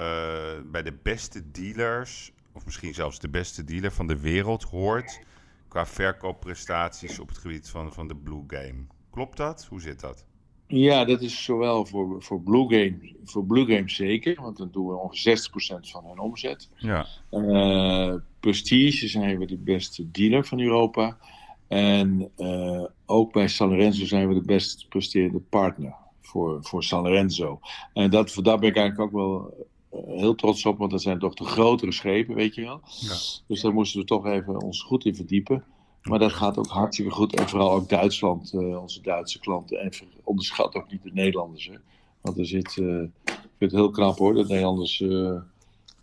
[0.65, 5.19] bij de beste dealers, of misschien zelfs de beste dealer van de wereld hoort,
[5.67, 8.85] qua verkoopprestaties op het gebied van, van de Blue Game.
[9.11, 9.65] Klopt dat?
[9.69, 10.25] Hoe zit dat?
[10.67, 14.87] Ja, dat is zowel voor, voor, Blue Game, voor Blue Game zeker, want dan doen
[14.87, 15.49] we ongeveer
[15.85, 16.69] 60% van hun omzet.
[16.77, 17.07] Ja.
[17.31, 21.17] Uh, Prestige zijn we de beste dealer van Europa.
[21.75, 27.03] En uh, ook bij San Lorenzo zijn we de best presterende partner voor, voor San
[27.03, 27.59] Lorenzo.
[27.93, 29.53] En dat, daar ben ik eigenlijk ook wel
[29.93, 32.81] uh, heel trots op, want dat zijn toch de grotere schepen, weet je wel.
[32.99, 33.15] Ja.
[33.47, 35.63] Dus daar moesten we toch even ons goed in verdiepen.
[36.03, 37.35] Maar dat gaat ook hartstikke goed.
[37.35, 39.79] En vooral ook Duitsland, uh, onze Duitse klanten.
[39.79, 39.91] En
[40.23, 41.67] onderschat ook niet de Nederlanders.
[41.67, 41.77] Hè.
[42.21, 43.11] Want er zit, ik
[43.57, 45.03] vind het heel knap hoor, dat Nederlanders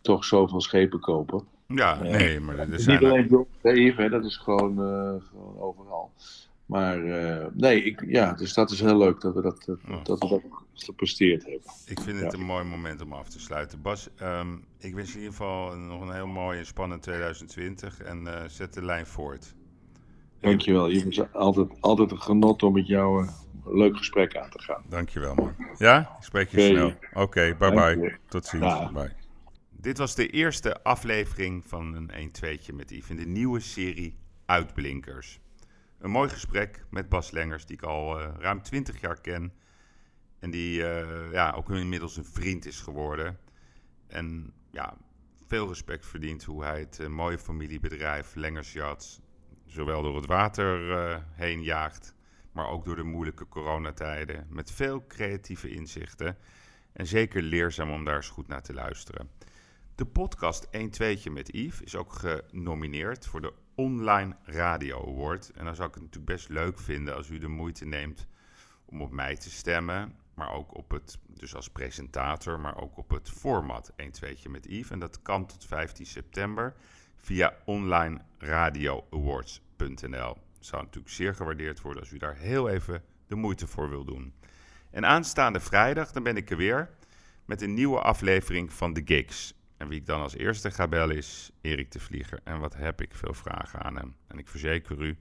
[0.02, 1.44] toch zoveel schepen kopen.
[1.74, 6.10] Ja, nee, maar dat is niet alleen door even, dat is gewoon, uh, gewoon overal.
[6.66, 10.04] Maar uh, nee, ik, ja, dus dat is heel leuk dat we dat, oh.
[10.04, 10.40] dat, we dat
[10.74, 11.72] gepresteerd hebben.
[11.86, 13.82] Ik vind het een mooi moment om af te sluiten.
[13.82, 18.02] Bas, um, ik wens je in ieder geval nog een heel mooi en spannend 2020
[18.02, 19.54] en uh, zet de lijn voort.
[20.40, 20.88] Dankjewel.
[20.88, 23.30] Je bent altijd, altijd een genot om met jou een
[23.78, 24.82] leuk gesprek aan te gaan.
[24.88, 25.54] Dankjewel man.
[25.78, 26.86] Ja, ik spreek je snel.
[26.86, 28.18] Oké, okay, bye bye.
[28.28, 28.92] Tot ziens.
[28.92, 29.20] Bye.
[29.82, 35.40] Dit was de eerste aflevering van een 1-2'tje met Yves in de nieuwe serie Uitblinkers.
[35.98, 39.52] Een mooi gesprek met Bas Lengers, die ik al uh, ruim 20 jaar ken.
[40.38, 43.38] En die uh, ja, ook inmiddels een vriend is geworden.
[44.06, 44.96] En ja,
[45.46, 49.20] veel respect verdient hoe hij het uh, mooie familiebedrijf Lengers Yachts
[49.66, 52.14] zowel door het water heen jaagt,
[52.52, 54.46] maar ook door de moeilijke coronatijden.
[54.48, 56.36] Met veel creatieve inzichten.
[56.92, 59.30] En zeker leerzaam om daar eens goed naar te luisteren.
[59.94, 65.50] De podcast 1 2 met Yves is ook genomineerd voor de Online Radio Award.
[65.50, 68.26] En dan zou ik het natuurlijk best leuk vinden als u de moeite neemt
[68.84, 70.16] om op mij te stemmen.
[70.34, 74.64] Maar ook op het, dus als presentator, maar ook op het format 1 2 met
[74.64, 74.90] Yves.
[74.90, 76.74] En dat kan tot 15 september
[77.16, 80.36] via onlineradioawards.nl.
[80.56, 84.04] Het zou natuurlijk zeer gewaardeerd worden als u daar heel even de moeite voor wil
[84.04, 84.34] doen.
[84.90, 86.90] En aanstaande vrijdag, dan ben ik er weer
[87.44, 89.54] met een nieuwe aflevering van The Gigs.
[89.82, 92.40] En wie ik dan als eerste ga bellen is Erik de Vlieger.
[92.44, 94.16] En wat heb ik veel vragen aan hem.
[94.26, 95.18] En ik verzeker u,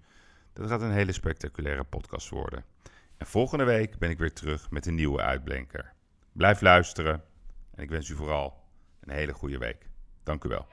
[0.53, 2.65] dat gaat een hele spectaculaire podcast worden.
[3.17, 5.93] En volgende week ben ik weer terug met een nieuwe uitblinker.
[6.31, 7.23] Blijf luisteren
[7.75, 8.63] en ik wens u vooral
[8.99, 9.89] een hele goede week.
[10.23, 10.67] Dank u wel.